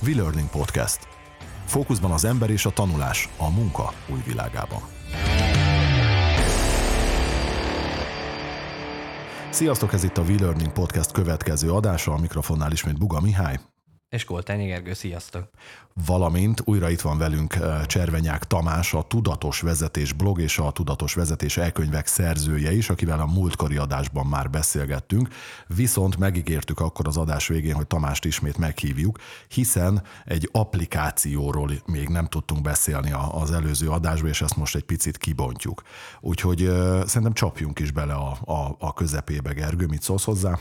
V-Learning 0.00 0.48
Podcast. 0.50 1.08
Fókuszban 1.64 2.10
az 2.10 2.24
ember 2.24 2.50
és 2.50 2.66
a 2.66 2.70
tanulás 2.70 3.28
a 3.36 3.50
munka 3.50 3.92
új 4.12 4.20
világában. 4.26 4.80
Sziasztok, 9.50 9.92
ez 9.92 10.04
itt 10.04 10.18
a 10.18 10.22
V-Learning 10.22 10.72
Podcast 10.72 11.12
következő 11.12 11.72
adása, 11.72 12.12
a 12.12 12.18
mikrofonnál 12.18 12.72
ismét 12.72 12.98
Buga 12.98 13.20
Mihály. 13.20 13.58
És 14.16 14.24
Koltányi 14.24 14.66
Gergő, 14.66 14.92
sziasztok! 14.92 15.48
Valamint 16.06 16.62
újra 16.64 16.90
itt 16.90 17.00
van 17.00 17.18
velünk 17.18 17.54
eh, 17.54 17.84
Cservenyák 17.84 18.44
Tamás, 18.44 18.94
a 18.94 19.02
Tudatos 19.02 19.60
Vezetés 19.60 20.12
blog 20.12 20.40
és 20.40 20.58
a 20.58 20.70
Tudatos 20.70 21.14
Vezetés 21.14 21.56
elkönyvek 21.56 22.06
szerzője 22.06 22.72
is, 22.72 22.90
akivel 22.90 23.20
a 23.20 23.26
múltkori 23.26 23.76
adásban 23.76 24.26
már 24.26 24.50
beszélgettünk, 24.50 25.28
viszont 25.66 26.16
megígértük 26.16 26.80
akkor 26.80 27.06
az 27.06 27.16
adás 27.16 27.48
végén, 27.48 27.74
hogy 27.74 27.86
Tamást 27.86 28.24
ismét 28.24 28.58
meghívjuk, 28.58 29.18
hiszen 29.48 30.02
egy 30.24 30.48
applikációról 30.52 31.70
még 31.86 32.08
nem 32.08 32.26
tudtunk 32.26 32.62
beszélni 32.62 33.12
az 33.30 33.52
előző 33.52 33.88
adásban, 33.88 34.30
és 34.30 34.42
ezt 34.42 34.56
most 34.56 34.76
egy 34.76 34.84
picit 34.84 35.18
kibontjuk. 35.18 35.82
Úgyhogy 36.20 36.62
eh, 36.62 37.04
szerintem 37.04 37.32
csapjunk 37.32 37.78
is 37.78 37.90
bele 37.90 38.14
a, 38.14 38.38
a, 38.44 38.76
a 38.78 38.92
közepébe, 38.92 39.52
Gergő, 39.52 39.86
mit 39.86 40.02
szólsz 40.02 40.24
hozzá? 40.24 40.58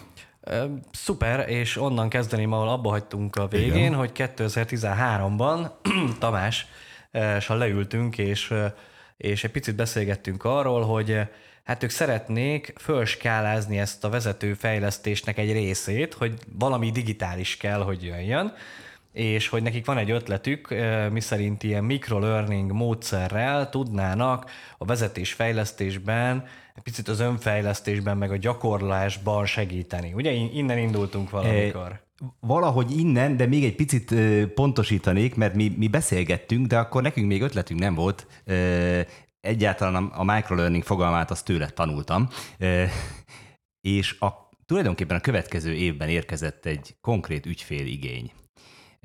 Szuper, 0.91 1.49
és 1.49 1.77
onnan 1.77 2.09
kezdeném, 2.09 2.51
ahol 2.51 2.69
abba 2.69 2.89
hagytunk 2.89 3.35
a 3.35 3.47
végén, 3.47 3.75
Igen. 3.75 3.93
hogy 3.93 4.11
2013-ban 4.13 5.69
Tamás 6.19 6.67
leültünk, 7.47 8.17
és, 8.17 8.53
és 9.17 9.43
egy 9.43 9.51
picit 9.51 9.75
beszélgettünk 9.75 10.43
arról, 10.43 10.81
hogy 10.81 11.19
hát 11.63 11.83
ők 11.83 11.89
szeretnék 11.89 12.73
fölskálázni 12.77 13.79
ezt 13.79 14.03
a 14.03 14.09
vezetőfejlesztésnek 14.09 15.37
egy 15.37 15.51
részét, 15.51 16.13
hogy 16.13 16.33
valami 16.59 16.91
digitális 16.91 17.57
kell, 17.57 17.79
hogy 17.83 18.03
jöjjön, 18.03 18.53
és 19.11 19.47
hogy 19.47 19.63
nekik 19.63 19.85
van 19.85 19.97
egy 19.97 20.11
ötletük, 20.11 20.75
miszerint 21.11 21.63
ilyen 21.63 21.83
microlearning 21.83 22.71
módszerrel 22.71 23.69
tudnának 23.69 24.51
a 24.77 24.85
vezetésfejlesztésben 24.85 26.45
egy 26.75 26.83
picit 26.83 27.07
az 27.07 27.19
önfejlesztésben, 27.19 28.17
meg 28.17 28.31
a 28.31 28.37
gyakorlásban 28.37 29.45
segíteni. 29.45 30.13
Ugye 30.13 30.31
innen 30.31 30.77
indultunk 30.77 31.29
valamikor. 31.29 31.91
E, 31.91 32.03
valahogy 32.39 32.97
innen, 32.97 33.37
de 33.37 33.45
még 33.45 33.63
egy 33.63 33.75
picit 33.75 34.15
pontosítanék, 34.53 35.35
mert 35.35 35.55
mi, 35.55 35.73
mi 35.77 35.87
beszélgettünk, 35.87 36.67
de 36.67 36.77
akkor 36.77 37.01
nekünk 37.01 37.27
még 37.27 37.41
ötletünk 37.41 37.79
nem 37.79 37.95
volt. 37.95 38.27
Egyáltalán 39.39 40.05
a 40.05 40.23
microlearning 40.23 40.83
fogalmát 40.83 41.31
azt 41.31 41.45
tőle 41.45 41.69
tanultam. 41.69 42.29
És 43.81 44.19
a, 44.19 44.49
tulajdonképpen 44.65 45.17
a 45.17 45.21
következő 45.21 45.73
évben 45.73 46.09
érkezett 46.09 46.65
egy 46.65 46.95
konkrét 47.01 47.45
ügyféligény. 47.45 48.31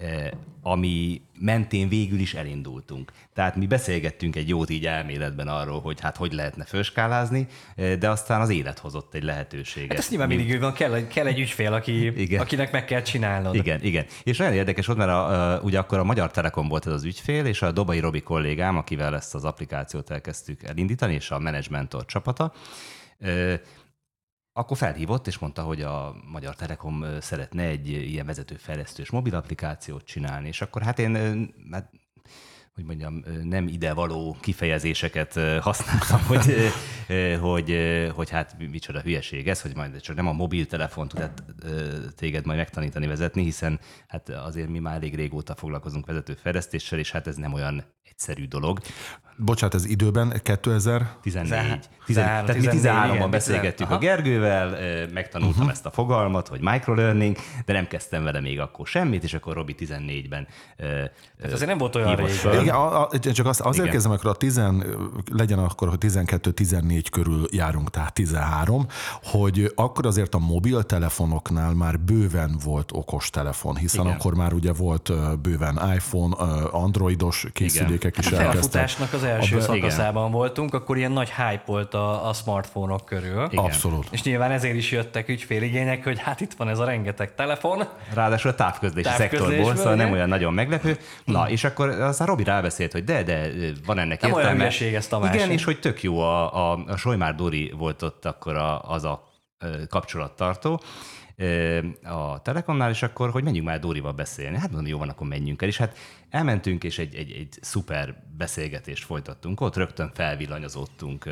Eh, 0.00 0.30
ami 0.62 1.22
mentén 1.38 1.88
végül 1.88 2.18
is 2.18 2.34
elindultunk. 2.34 3.12
Tehát 3.34 3.56
mi 3.56 3.66
beszélgettünk 3.66 4.36
egy 4.36 4.48
jót 4.48 4.70
így 4.70 4.86
elméletben 4.86 5.48
arról, 5.48 5.80
hogy 5.80 6.00
hát 6.00 6.16
hogy 6.16 6.32
lehetne 6.32 6.64
főskálázni, 6.64 7.46
eh, 7.76 7.96
de 7.96 8.10
aztán 8.10 8.40
az 8.40 8.48
élet 8.48 8.78
hozott 8.78 9.14
egy 9.14 9.22
lehetőséget. 9.22 9.88
Hát 9.88 9.98
ezt 9.98 10.10
nyilván 10.10 10.28
mindig 10.28 10.60
van, 10.60 10.72
kell, 10.72 11.06
kell 11.06 11.26
egy 11.26 11.38
ügyfél, 11.38 11.72
aki, 11.72 12.20
igen. 12.20 12.40
akinek 12.40 12.72
meg 12.72 12.84
kell 12.84 13.02
csinálnod. 13.02 13.54
Igen, 13.54 13.82
igen. 13.82 14.06
És 14.22 14.36
nagyon 14.36 14.54
érdekes 14.54 14.86
volt, 14.86 14.98
mert 14.98 15.10
a, 15.10 15.52
a, 15.54 15.60
ugye 15.60 15.78
akkor 15.78 15.98
a 15.98 16.04
Magyar 16.04 16.30
Telekom 16.30 16.68
volt 16.68 16.86
ez 16.86 16.92
az 16.92 17.04
ügyfél, 17.04 17.46
és 17.46 17.62
a 17.62 17.72
Dobai 17.72 17.98
Robi 17.98 18.20
kollégám, 18.20 18.76
akivel 18.76 19.14
ezt 19.14 19.34
az 19.34 19.44
applikációt 19.44 20.10
elkezdtük 20.10 20.62
elindítani, 20.62 21.14
és 21.14 21.30
a 21.30 21.38
Management 21.38 21.96
csapata, 22.06 22.52
eh, 23.18 23.60
akkor 24.60 24.76
felhívott, 24.76 25.26
és 25.26 25.38
mondta, 25.38 25.62
hogy 25.62 25.82
a 25.82 26.14
Magyar 26.26 26.54
Telekom 26.54 27.04
szeretne 27.20 27.62
egy 27.62 27.88
ilyen 27.88 28.26
vezetőfejlesztős 28.26 29.10
mobil 29.10 29.34
applikációt 29.34 30.04
csinálni, 30.04 30.48
és 30.48 30.60
akkor 30.60 30.82
hát 30.82 30.98
én 30.98 31.14
hát 31.70 31.90
hogy 32.74 32.84
mondjam, 32.84 33.24
nem 33.42 33.68
idevaló 33.68 34.36
kifejezéseket 34.40 35.40
használtam, 35.60 36.20
hogy, 36.26 36.54
hogy, 37.40 37.76
hogy 38.14 38.30
hát 38.30 38.56
micsoda 38.70 39.00
hülyeség 39.00 39.48
ez, 39.48 39.60
hogy 39.60 39.76
majd 39.76 40.00
csak 40.00 40.16
nem 40.16 40.26
a 40.26 40.32
mobiltelefon 40.32 41.08
tud 41.08 41.30
téged 42.16 42.46
majd 42.46 42.58
megtanítani 42.58 43.06
vezetni, 43.06 43.42
hiszen 43.42 43.80
hát 44.08 44.28
azért 44.28 44.68
mi 44.68 44.78
már 44.78 44.94
elég 44.94 45.14
régóta 45.14 45.54
foglalkozunk 45.54 46.06
vezetőfejlesztéssel, 46.06 46.98
és 46.98 47.10
hát 47.10 47.26
ez 47.26 47.36
nem 47.36 47.52
olyan 47.52 47.84
egyszerű 48.20 48.46
dolog. 48.46 48.78
Bocsát, 49.36 49.74
ez 49.74 49.84
időben 49.84 50.40
2014. 50.42 51.88
13, 52.04 52.44
tehát 52.44 52.56
mi 52.56 52.66
13-ban 52.70 53.28
beszélgettük 53.30 53.86
aha. 53.86 53.94
a 53.94 53.98
Gergővel, 53.98 54.68
megtanultam 55.12 55.56
uh-huh. 55.56 55.70
ezt 55.70 55.86
a 55.86 55.90
fogalmat, 55.90 56.48
hogy 56.48 56.60
microlearning, 56.60 57.36
de 57.64 57.72
nem 57.72 57.86
kezdtem 57.86 58.24
vele 58.24 58.40
még 58.40 58.60
akkor 58.60 58.86
semmit, 58.86 59.24
és 59.24 59.34
akkor 59.34 59.54
Robi 59.54 59.74
14-ben 59.78 60.46
hát 61.42 61.52
azért 61.52 61.68
nem 61.68 61.78
volt 61.78 61.96
olyan 61.96 62.16
rég. 62.16 62.28
Igen, 62.62 62.74
a, 62.74 63.02
a, 63.02 63.18
csak 63.32 63.46
azt, 63.46 63.60
azért 63.60 63.78
Igen. 63.78 63.92
kezdem, 63.92 64.12
akkor 64.12 64.30
a 64.30 64.34
10, 64.34 64.60
legyen 65.32 65.58
akkor, 65.58 65.88
hogy 65.88 65.98
12-14 66.00 67.04
körül 67.10 67.48
járunk, 67.50 67.90
tehát 67.90 68.12
13, 68.12 68.86
hogy 69.22 69.72
akkor 69.74 70.06
azért 70.06 70.34
a 70.34 70.38
mobiltelefonoknál 70.38 71.72
már 71.72 71.98
bőven 71.98 72.58
volt 72.64 72.90
okos 72.92 73.30
telefon, 73.30 73.76
hiszen 73.76 74.04
Igen. 74.04 74.16
akkor 74.16 74.34
már 74.34 74.52
ugye 74.52 74.72
volt 74.72 75.12
bőven 75.40 75.80
iPhone, 75.94 76.36
androidos 76.70 77.46
készülékek 77.52 78.18
Igen. 78.18 78.32
is 78.32 78.38
hát 78.38 78.46
elkezdtek. 78.46 79.12
az 79.12 79.24
első 79.24 79.56
a, 79.56 79.60
szakaszában 79.60 80.26
igen. 80.26 80.38
voltunk, 80.38 80.74
akkor 80.74 80.96
ilyen 80.96 81.12
nagy 81.12 81.28
hype 81.28 81.62
volt 81.66 81.94
a, 81.94 82.28
a 82.28 82.32
smartphone-ok 82.32 83.04
körül. 83.04 83.46
Igen. 83.50 83.64
Abszolút. 83.64 84.06
És 84.10 84.22
nyilván 84.22 84.50
ezért 84.50 84.74
is 84.74 84.90
jöttek 84.90 85.28
ügyféligények, 85.28 86.04
hogy 86.04 86.18
hát 86.18 86.40
itt 86.40 86.52
van 86.52 86.68
ez 86.68 86.78
a 86.78 86.84
rengeteg 86.84 87.34
telefon. 87.34 87.82
Ráadásul 88.14 88.50
a 88.50 88.54
távközlési 88.54 89.08
szektorból, 89.16 89.76
szóval 89.76 89.94
nem 89.94 90.12
olyan 90.12 90.28
nagyon 90.28 90.54
meglepő. 90.54 90.98
Na, 91.24 91.50
és 91.50 91.64
akkor 91.64 91.88
aztán 91.88 92.26
Robi 92.26 92.42
rábeszélt, 92.50 92.92
hogy 92.92 93.04
de, 93.04 93.22
de 93.22 93.50
van 93.86 93.98
ennek 93.98 94.20
nem 94.20 94.30
értelme. 94.30 94.68
Olyan 94.80 94.94
ez 94.94 95.06
Tamás. 95.06 95.34
Igen, 95.34 95.50
és 95.50 95.64
hogy 95.64 95.80
tök 95.80 96.02
jó, 96.02 96.18
a, 96.18 96.72
a, 96.72 96.84
a 96.86 96.96
Solymár 96.96 97.34
Dori 97.34 97.70
volt 97.76 98.02
ott 98.02 98.24
akkor 98.24 98.56
a, 98.56 98.90
az 98.90 99.04
a 99.04 99.28
kapcsolattartó, 99.88 100.80
a 102.02 102.42
Telekomnál, 102.42 102.90
és 102.90 103.02
akkor, 103.02 103.30
hogy 103.30 103.44
menjünk 103.44 103.66
már 103.66 103.78
Dórival 103.78 104.12
beszélni. 104.12 104.56
Hát 104.56 104.70
mondom, 104.70 104.90
jó 104.90 104.98
van, 104.98 105.08
akkor 105.08 105.26
menjünk 105.26 105.62
el. 105.62 105.68
És 105.68 105.76
hát 105.76 105.98
elmentünk, 106.30 106.84
és 106.84 106.98
egy, 106.98 107.14
egy, 107.14 107.30
egy 107.30 107.58
szuper 107.60 108.14
beszélgetést 108.36 109.04
folytattunk. 109.04 109.60
Ott 109.60 109.76
rögtön 109.76 110.10
felvillanyozottunk 110.14 111.26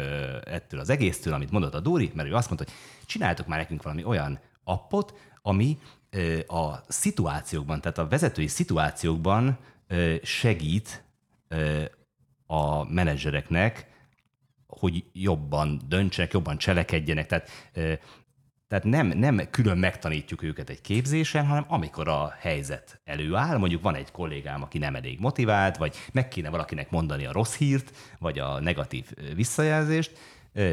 ettől 0.44 0.80
az 0.80 0.90
egésztől, 0.90 1.34
amit 1.34 1.50
mondott 1.50 1.74
a 1.74 1.80
Dóri, 1.80 2.10
mert 2.14 2.28
ő 2.28 2.34
azt 2.34 2.48
mondta, 2.48 2.66
hogy 2.66 3.06
csináltok 3.06 3.46
már 3.46 3.58
nekünk 3.58 3.82
valami 3.82 4.04
olyan 4.04 4.40
appot, 4.64 5.14
ami 5.42 5.78
a 6.46 6.74
szituációkban, 6.88 7.80
tehát 7.80 7.98
a 7.98 8.08
vezetői 8.08 8.46
szituációkban 8.46 9.58
segít 10.22 11.04
a 12.46 12.84
menedzsereknek, 12.84 13.86
hogy 14.66 15.04
jobban 15.12 15.80
döntsenek, 15.88 16.32
jobban 16.32 16.58
cselekedjenek. 16.58 17.26
Tehát 17.26 17.50
tehát 18.68 18.84
nem, 18.84 19.06
nem 19.06 19.40
külön 19.50 19.78
megtanítjuk 19.78 20.42
őket 20.42 20.70
egy 20.70 20.80
képzésen, 20.80 21.46
hanem 21.46 21.64
amikor 21.68 22.08
a 22.08 22.34
helyzet 22.38 23.00
előáll, 23.04 23.56
mondjuk 23.56 23.82
van 23.82 23.94
egy 23.94 24.10
kollégám, 24.10 24.62
aki 24.62 24.78
nem 24.78 24.94
elég 24.94 25.20
motivált, 25.20 25.76
vagy 25.76 25.96
meg 26.12 26.28
kéne 26.28 26.50
valakinek 26.50 26.90
mondani 26.90 27.26
a 27.26 27.32
rossz 27.32 27.56
hírt, 27.56 27.96
vagy 28.18 28.38
a 28.38 28.60
negatív 28.60 29.06
visszajelzést, 29.34 30.18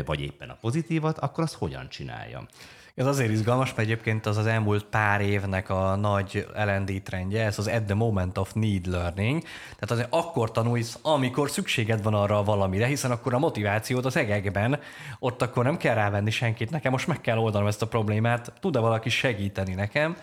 vagy 0.06 0.22
éppen 0.22 0.50
a 0.50 0.58
pozitívat, 0.62 1.18
akkor 1.18 1.44
azt 1.44 1.54
hogyan 1.54 1.90
csinálja? 1.90 2.48
Ez 2.96 3.06
azért 3.06 3.32
izgalmas, 3.32 3.68
mert 3.68 3.80
egyébként 3.80 4.26
az 4.26 4.38
az 4.38 4.46
elmúlt 4.46 4.84
pár 4.84 5.22
évnek 5.22 5.70
a 5.70 5.96
nagy 5.96 6.48
L&D 6.54 7.02
trendje, 7.04 7.46
ez 7.46 7.60
az 7.60 7.68
at 7.68 7.84
the 7.84 7.94
moment 7.94 8.38
of 8.38 8.54
need 8.54 8.86
learning. 8.86 9.42
Tehát 9.42 9.92
azért 9.92 10.08
akkor 10.10 10.52
tanulsz, 10.52 11.00
amikor 11.02 11.50
szükséged 11.50 12.04
van 12.04 12.14
arra 12.14 12.44
valamire, 12.44 12.86
hiszen 12.86 13.12
akkor 13.12 13.34
a 13.34 13.40
motivációd 13.40 14.06
az 14.06 14.16
egekben, 14.16 14.80
ott 15.20 15.42
akkor 15.42 15.64
nem 15.64 15.78
kell 15.78 15.96
rávenni 15.96 16.32
senkit, 16.32 16.70
nekem 16.70 16.92
most 16.92 17.08
meg 17.08 17.22
kell 17.22 17.38
oldanom 17.38 17.68
ezt 17.68 17.82
a 17.82 17.88
problémát, 17.88 18.54
tud-e 18.60 18.80
valaki 18.80 19.10
segíteni 19.10 19.74
nekem? 19.74 20.18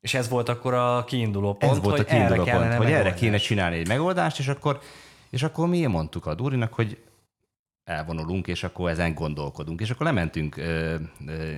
És 0.00 0.14
ez 0.14 0.28
volt 0.28 0.48
akkor 0.48 0.74
a 0.74 1.04
kiinduló 1.04 1.54
pont, 1.54 1.72
ez 1.72 1.82
volt 1.82 1.96
hogy 1.96 2.06
a 2.08 2.10
kiinduló 2.10 2.42
erre 2.42 2.58
pont, 2.58 2.74
hogy 2.74 2.92
erre 2.92 3.14
kéne 3.14 3.36
csinálni 3.36 3.76
egy 3.76 3.88
megoldást, 3.88 4.38
és 4.38 4.48
akkor, 4.48 4.80
és 5.30 5.42
akkor 5.42 5.68
mi 5.68 5.86
mondtuk 5.86 6.26
a 6.26 6.34
Durinak, 6.34 6.72
hogy 6.72 6.98
elvonulunk, 7.84 8.46
és 8.46 8.62
akkor 8.62 8.90
ezen 8.90 9.14
gondolkodunk. 9.14 9.80
És 9.80 9.90
akkor 9.90 10.06
lementünk, 10.06 10.56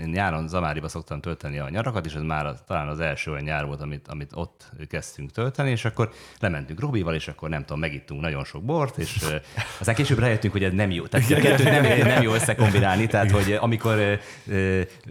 én 0.02 0.08
nyáron 0.12 0.48
Zamáriba 0.48 0.88
szoktam 0.88 1.20
tölteni 1.20 1.58
a 1.58 1.68
nyarakat, 1.68 2.06
és 2.06 2.14
ez 2.14 2.22
már 2.22 2.54
talán 2.66 2.88
az 2.88 3.00
első 3.00 3.30
olyan 3.30 3.42
nyár 3.42 3.66
volt, 3.66 3.80
amit, 3.80 4.08
amit 4.08 4.30
ott 4.34 4.70
kezdtünk 4.88 5.30
tölteni, 5.30 5.70
és 5.70 5.84
akkor 5.84 6.10
lementünk 6.40 6.80
Robival, 6.80 7.14
és 7.14 7.28
akkor 7.28 7.48
nem 7.48 7.60
tudom, 7.60 7.78
megittunk 7.78 8.20
nagyon 8.20 8.44
sok 8.44 8.62
bort, 8.62 8.98
és 8.98 9.24
aztán 9.78 9.94
később 9.94 10.18
rájöttünk, 10.18 10.52
hogy 10.52 10.64
ez 10.64 10.72
nem 10.72 10.90
jó. 10.90 11.06
Tehát 11.06 11.30
a 11.30 11.34
kettőt 11.34 11.64
nem, 11.64 12.06
nem 12.06 12.22
jó 12.22 12.32
összekombinálni, 12.32 13.06
tehát 13.06 13.30
hogy 13.30 13.52
amikor 13.60 14.18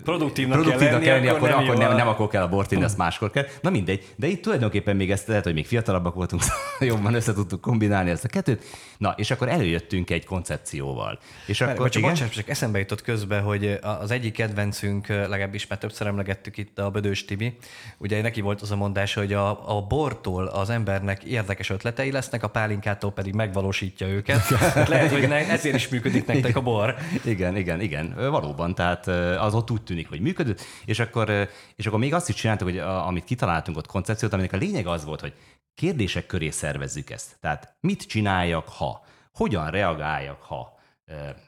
produktívnak, 0.03 0.61
produktívnak 0.61 1.01
kell 1.01 1.15
lenni, 1.15 1.27
akkor, 1.27 1.49
akkor, 1.49 1.77
nem, 1.77 1.87
nem, 1.87 1.97
nem 1.97 2.07
akkor 2.07 2.27
kell 2.27 2.43
a 2.43 2.49
bort 2.49 2.71
inni, 2.71 2.83
azt 2.83 2.97
máskor 2.97 3.31
kell. 3.31 3.45
Na 3.61 3.69
mindegy, 3.69 4.13
de 4.15 4.27
itt 4.27 4.41
tulajdonképpen 4.41 4.95
még 4.95 5.11
ezt 5.11 5.27
lehet, 5.27 5.43
hogy 5.43 5.53
még 5.53 5.65
fiatalabbak 5.65 6.13
voltunk, 6.13 6.41
jobban 6.79 7.13
össze 7.13 7.33
tudtuk 7.33 7.61
kombinálni 7.61 8.09
ezt 8.09 8.23
a 8.23 8.27
kettőt. 8.27 8.63
Na, 8.97 9.13
és 9.17 9.31
akkor 9.31 9.49
előjöttünk 9.49 10.09
egy 10.09 10.25
koncepcióval 10.25 11.02
opcióval. 11.03 11.19
És 11.45 11.59
Mert, 11.59 11.71
akkor, 11.71 11.89
csak, 11.89 12.01
igen? 12.01 12.13
bocsánat, 12.13 12.33
csak 12.33 12.49
eszembe 12.49 12.79
jutott 12.79 13.01
közben, 13.01 13.41
hogy 13.41 13.79
az 13.81 14.11
egyik 14.11 14.33
kedvencünk, 14.33 15.07
legalábbis 15.07 15.67
már 15.67 15.79
többször 15.79 16.07
emlegettük 16.07 16.57
itt 16.57 16.79
a 16.79 16.89
Bödős 16.89 17.25
Tibi, 17.25 17.57
ugye 17.97 18.21
neki 18.21 18.41
volt 18.41 18.61
az 18.61 18.71
a 18.71 18.75
mondása, 18.75 19.19
hogy 19.19 19.33
a, 19.33 19.77
a 19.77 19.81
bortól 19.81 20.45
az 20.45 20.69
embernek 20.69 21.23
érdekes 21.23 21.69
ötletei 21.69 22.11
lesznek, 22.11 22.43
a 22.43 22.47
pálinkától 22.47 23.11
pedig 23.11 23.33
megvalósítja 23.33 24.07
őket. 24.07 24.41
Hát 24.43 24.87
lehet, 24.87 25.11
hogy 25.11 25.27
ne, 25.27 25.35
ezért 25.49 25.75
is 25.75 25.87
működik 25.87 26.25
nektek 26.25 26.55
a 26.55 26.61
bor. 26.61 26.95
Igen, 27.25 27.57
igen, 27.57 27.81
igen. 27.81 28.13
Valóban, 28.15 28.75
tehát 28.75 29.07
az 29.37 29.53
ott 29.53 29.71
úgy 29.71 29.81
tűnik, 29.81 30.09
hogy 30.09 30.19
működött, 30.19 30.61
és 30.85 30.99
akkor, 30.99 31.49
és 31.75 31.85
akkor 31.85 31.99
még 31.99 32.13
azt 32.13 32.29
is 32.29 32.35
csináltuk, 32.35 32.67
hogy 32.67 32.77
a, 32.77 33.07
amit 33.07 33.23
kitaláltunk 33.23 33.77
ott 33.77 33.87
koncepciót, 33.87 34.33
aminek 34.33 34.53
a 34.53 34.57
lényeg 34.57 34.87
az 34.87 35.05
volt, 35.05 35.19
hogy 35.19 35.33
kérdések 35.75 36.25
köré 36.25 36.49
szervezzük 36.49 37.09
ezt. 37.09 37.37
Tehát 37.41 37.75
mit 37.79 38.03
csináljak, 38.03 38.69
ha? 38.69 39.05
Hogyan 39.33 39.69
reagáljak, 39.69 40.41
ha? 40.41 40.72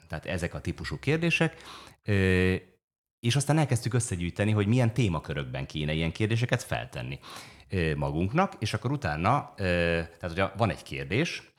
Tehát 0.07 0.25
ezek 0.25 0.53
a 0.53 0.61
típusú 0.61 0.99
kérdések. 0.99 1.55
És 3.19 3.35
aztán 3.35 3.57
elkezdtük 3.57 3.93
összegyűjteni, 3.93 4.51
hogy 4.51 4.67
milyen 4.67 4.93
témakörökben 4.93 5.65
kéne 5.65 5.93
ilyen 5.93 6.11
kérdéseket 6.11 6.63
feltenni 6.63 7.19
magunknak, 7.95 8.53
és 8.59 8.73
akkor 8.73 8.91
utána, 8.91 9.53
tehát 9.55 10.19
hogyha 10.19 10.51
van 10.57 10.69
egy 10.69 10.83
kérdés, 10.83 11.53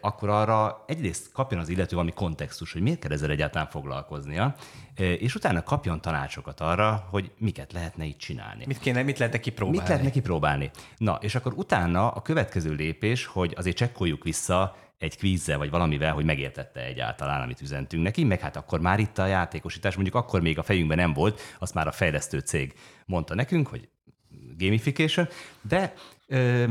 akkor 0.00 0.28
arra 0.28 0.84
egyrészt 0.86 1.32
kapjon 1.32 1.60
az 1.60 1.68
illető 1.68 1.94
valami 1.94 2.12
kontextus, 2.12 2.72
hogy 2.72 2.82
miért 2.82 2.98
kell 2.98 3.10
ezzel 3.10 3.30
egyáltalán 3.30 3.68
foglalkoznia, 3.68 4.54
és 4.96 5.34
utána 5.34 5.62
kapjon 5.62 6.00
tanácsokat 6.00 6.60
arra, 6.60 7.06
hogy 7.10 7.30
miket 7.38 7.72
lehetne 7.72 8.04
itt 8.04 8.18
csinálni. 8.18 8.64
Mit 8.66 8.78
kéne, 8.78 9.02
mit 9.02 9.18
lehetne 9.18 9.40
kipróbálni? 9.40 9.78
Mit 9.78 9.88
lehetne 9.88 10.10
kipróbálni? 10.10 10.70
Na, 10.96 11.18
és 11.20 11.34
akkor 11.34 11.52
utána 11.56 12.10
a 12.10 12.22
következő 12.22 12.72
lépés, 12.74 13.26
hogy 13.26 13.54
azért 13.56 13.76
csekkoljuk 13.76 14.24
vissza 14.24 14.76
egy 15.02 15.16
kvízzel 15.16 15.58
vagy 15.58 15.70
valamivel, 15.70 16.12
hogy 16.12 16.24
megértette 16.24 16.80
egyáltalán, 16.84 17.42
amit 17.42 17.60
üzentünk 17.60 18.02
neki, 18.02 18.24
meg 18.24 18.40
hát 18.40 18.56
akkor 18.56 18.80
már 18.80 18.98
itt 18.98 19.18
a 19.18 19.26
játékosítás, 19.26 19.94
mondjuk 19.94 20.16
akkor 20.16 20.40
még 20.40 20.58
a 20.58 20.62
fejünkben 20.62 20.96
nem 20.96 21.12
volt, 21.12 21.40
azt 21.58 21.74
már 21.74 21.86
a 21.86 21.92
fejlesztő 21.92 22.38
cég 22.38 22.74
mondta 23.06 23.34
nekünk, 23.34 23.66
hogy 23.68 23.88
gamification, 24.56 25.28
de 25.60 25.94
ö, 26.26 26.64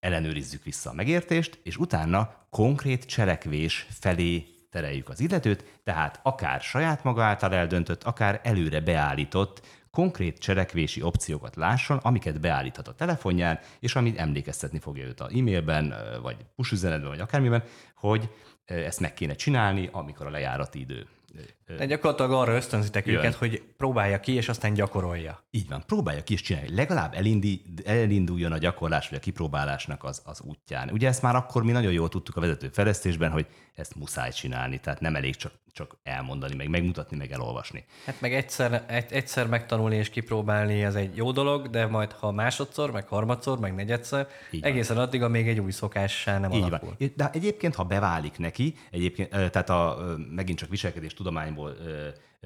ellenőrizzük 0.00 0.64
vissza 0.64 0.90
a 0.90 0.94
megértést, 0.94 1.60
és 1.62 1.76
utána 1.76 2.46
konkrét 2.50 3.04
cselekvés 3.04 3.86
felé 3.90 4.46
tereljük 4.70 5.08
az 5.08 5.20
illetőt, 5.20 5.80
tehát 5.84 6.20
akár 6.22 6.60
saját 6.60 7.04
maga 7.04 7.22
által 7.22 7.54
eldöntött, 7.54 8.02
akár 8.02 8.40
előre 8.42 8.80
beállított 8.80 9.79
konkrét 9.90 10.38
cselekvési 10.38 11.02
opciókat 11.02 11.56
lásson, 11.56 11.96
amiket 11.96 12.40
beállíthat 12.40 12.88
a 12.88 12.94
telefonján, 12.94 13.58
és 13.80 13.94
amit 13.94 14.18
emlékeztetni 14.18 14.78
fogja 14.78 15.06
őt 15.06 15.20
az 15.20 15.32
e-mailben, 15.34 15.94
vagy 16.22 16.36
push 16.56 16.72
üzenetben, 16.72 17.08
vagy 17.08 17.20
akármiben, 17.20 17.62
hogy 17.94 18.28
ezt 18.64 19.00
meg 19.00 19.14
kéne 19.14 19.34
csinálni, 19.34 19.88
amikor 19.92 20.26
a 20.26 20.30
lejárati 20.30 20.80
idő 20.80 21.06
de 21.78 21.86
gyakorlatilag 21.86 22.32
arra 22.32 22.54
ösztönzitek 22.54 23.06
jön. 23.06 23.16
őket, 23.16 23.34
hogy 23.34 23.62
próbálja 23.76 24.20
ki, 24.20 24.32
és 24.32 24.48
aztán 24.48 24.74
gyakorolja. 24.74 25.44
Így 25.50 25.68
van, 25.68 25.82
próbálja 25.86 26.22
ki 26.22 26.32
és 26.32 26.40
csinálni. 26.40 26.74
Legalább 26.74 27.14
elindi, 27.14 27.64
elinduljon 27.84 28.52
a 28.52 28.58
gyakorlás 28.58 29.08
vagy 29.08 29.18
a 29.18 29.20
kipróbálásnak 29.20 30.04
az, 30.04 30.22
az 30.24 30.40
útján. 30.40 30.90
Ugye 30.92 31.08
ezt 31.08 31.22
már 31.22 31.36
akkor 31.36 31.62
mi 31.62 31.72
nagyon 31.72 31.92
jól 31.92 32.08
tudtuk 32.08 32.36
a 32.36 32.40
vezető 32.40 32.68
fejlesztésben, 32.68 33.30
hogy 33.30 33.46
ezt 33.74 33.94
muszáj 33.94 34.30
csinálni, 34.30 34.78
tehát 34.78 35.00
nem 35.00 35.16
elég 35.16 35.36
csak, 35.36 35.52
csak 35.72 35.96
elmondani, 36.02 36.54
meg 36.54 36.68
megmutatni, 36.68 37.16
meg 37.16 37.32
elolvasni. 37.32 37.84
Hát 38.04 38.20
meg 38.20 38.34
egyszer, 38.34 38.84
egy, 38.86 39.12
egyszer 39.12 39.46
megtanulni 39.46 39.96
és 39.96 40.10
kipróbálni, 40.10 40.82
ez 40.82 40.94
egy 40.94 41.16
jó 41.16 41.32
dolog, 41.32 41.70
de 41.70 41.86
majd 41.86 42.12
ha 42.12 42.30
másodszor, 42.30 42.90
meg 42.90 43.08
harmadszor, 43.08 43.58
meg 43.58 43.74
negyedszer, 43.74 44.28
Így 44.50 44.64
egészen 44.64 44.96
van. 44.96 45.04
addig, 45.04 45.22
amíg 45.22 45.48
egy 45.48 45.58
új 45.58 45.70
szokássá 45.70 46.38
nem 46.38 46.52
Így 46.52 46.62
alakul. 46.62 46.94
Van. 46.98 47.12
De 47.16 47.30
egyébként, 47.32 47.74
ha 47.74 47.84
beválik 47.84 48.38
neki, 48.38 48.74
egyébként, 48.90 49.28
tehát 49.28 49.70
a, 49.70 49.98
megint 50.30 50.58
csak 50.58 50.68
viselkedés 50.68 51.14
tudományból 51.14 51.59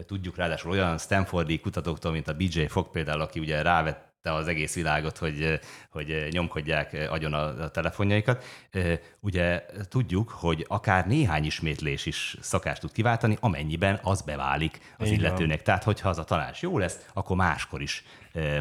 tudjuk 0.06 0.36
ráadásul 0.36 0.70
olyan 0.70 0.98
Stanfordi 0.98 1.60
kutatóktól, 1.60 2.12
mint 2.12 2.28
a 2.28 2.34
BJ 2.34 2.66
Fogg 2.66 2.90
például, 2.90 3.20
aki 3.20 3.40
ugye 3.40 3.62
rávett 3.62 4.13
az 4.32 4.48
egész 4.48 4.74
világot, 4.74 5.18
hogy, 5.18 5.60
hogy 5.90 6.28
nyomkodják 6.30 7.08
agyon 7.10 7.32
a, 7.32 7.68
telefonjaikat. 7.68 8.44
Ugye 9.20 9.64
tudjuk, 9.88 10.28
hogy 10.28 10.64
akár 10.68 11.06
néhány 11.06 11.44
ismétlés 11.44 12.06
is 12.06 12.36
szakást 12.40 12.80
tud 12.80 12.92
kiváltani, 12.92 13.36
amennyiben 13.40 14.00
az 14.02 14.22
beválik 14.22 14.80
az 14.98 15.06
Igen. 15.06 15.18
illetőnek. 15.18 15.62
Tehát, 15.62 15.82
hogyha 15.82 16.08
az 16.08 16.18
a 16.18 16.24
tanács 16.24 16.62
jó 16.62 16.78
lesz, 16.78 16.98
akkor 17.12 17.36
máskor 17.36 17.82
is 17.82 18.04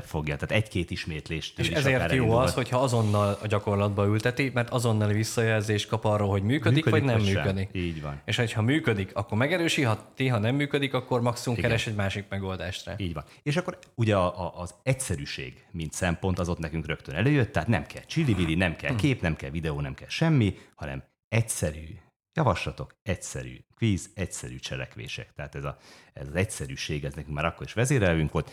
fogja. 0.06 0.36
Tehát 0.36 0.63
egy-két 0.63 0.92
ismétlést. 0.92 1.60
És 1.60 1.69
ezért 1.69 2.00
jó 2.00 2.18
elindul. 2.18 2.38
az, 2.38 2.54
hogyha 2.54 2.80
azonnal 2.80 3.38
a 3.42 3.48
gyakorlatba 3.48 4.06
ülteti, 4.06 4.51
mert 4.54 4.69
azonnal 4.69 5.07
visszajelzést 5.07 5.88
kap 5.88 6.06
arról, 6.06 6.30
hogy 6.30 6.44
működik, 6.44 6.86
működik 6.86 6.92
vagy 6.92 7.04
nem 7.04 7.18
vagy 7.18 7.33
működik. 7.33 7.69
Sem. 7.74 7.81
Így 7.81 8.01
van. 8.01 8.21
És 8.25 8.54
ha 8.54 8.62
működik, 8.62 9.15
akkor 9.15 9.38
megerősi, 9.38 9.81
ha 9.81 10.12
ti, 10.15 10.27
ha 10.27 10.38
nem 10.38 10.56
működik, 10.56 10.94
akkor 10.94 11.21
maximum 11.21 11.57
Igen. 11.57 11.69
keres 11.69 11.88
egy 11.88 11.95
másik 11.95 12.25
megoldást 12.30 12.86
rá. 12.86 12.94
Így 12.98 13.13
van. 13.13 13.24
És 13.44 13.57
akkor 13.57 13.77
ugye 13.95 14.15
a, 14.15 14.45
a, 14.45 14.54
az 14.56 14.74
egyszerűség, 14.83 15.52
mint 15.71 15.94
szempont, 15.94 16.39
az 16.39 16.50
ott 16.50 16.59
nekünk 16.59 16.85
rögtön 16.85 17.15
előjött, 17.15 17.51
tehát 17.51 17.67
nem 17.67 17.85
kell 17.85 18.03
csili 18.03 18.55
nem 18.55 18.75
kell 18.75 18.95
kép, 18.95 19.21
nem 19.21 19.35
kell 19.35 19.50
videó, 19.50 19.79
nem 19.81 19.94
kell 19.94 20.07
semmi, 20.07 20.57
hanem 20.75 21.03
egyszerű 21.27 21.97
javaslatok, 22.33 22.95
egyszerű 23.03 23.59
kvíz, 23.75 24.09
egyszerű 24.13 24.55
cselekvések. 24.55 25.33
Tehát 25.35 25.55
ez, 25.55 25.63
a, 25.63 25.77
ez 26.13 26.27
az 26.27 26.35
egyszerűség, 26.35 27.03
ez 27.03 27.13
nekünk 27.13 27.35
már 27.35 27.45
akkor 27.45 27.65
is 27.65 27.73
vezérelvünk 27.73 28.31
volt. 28.31 28.51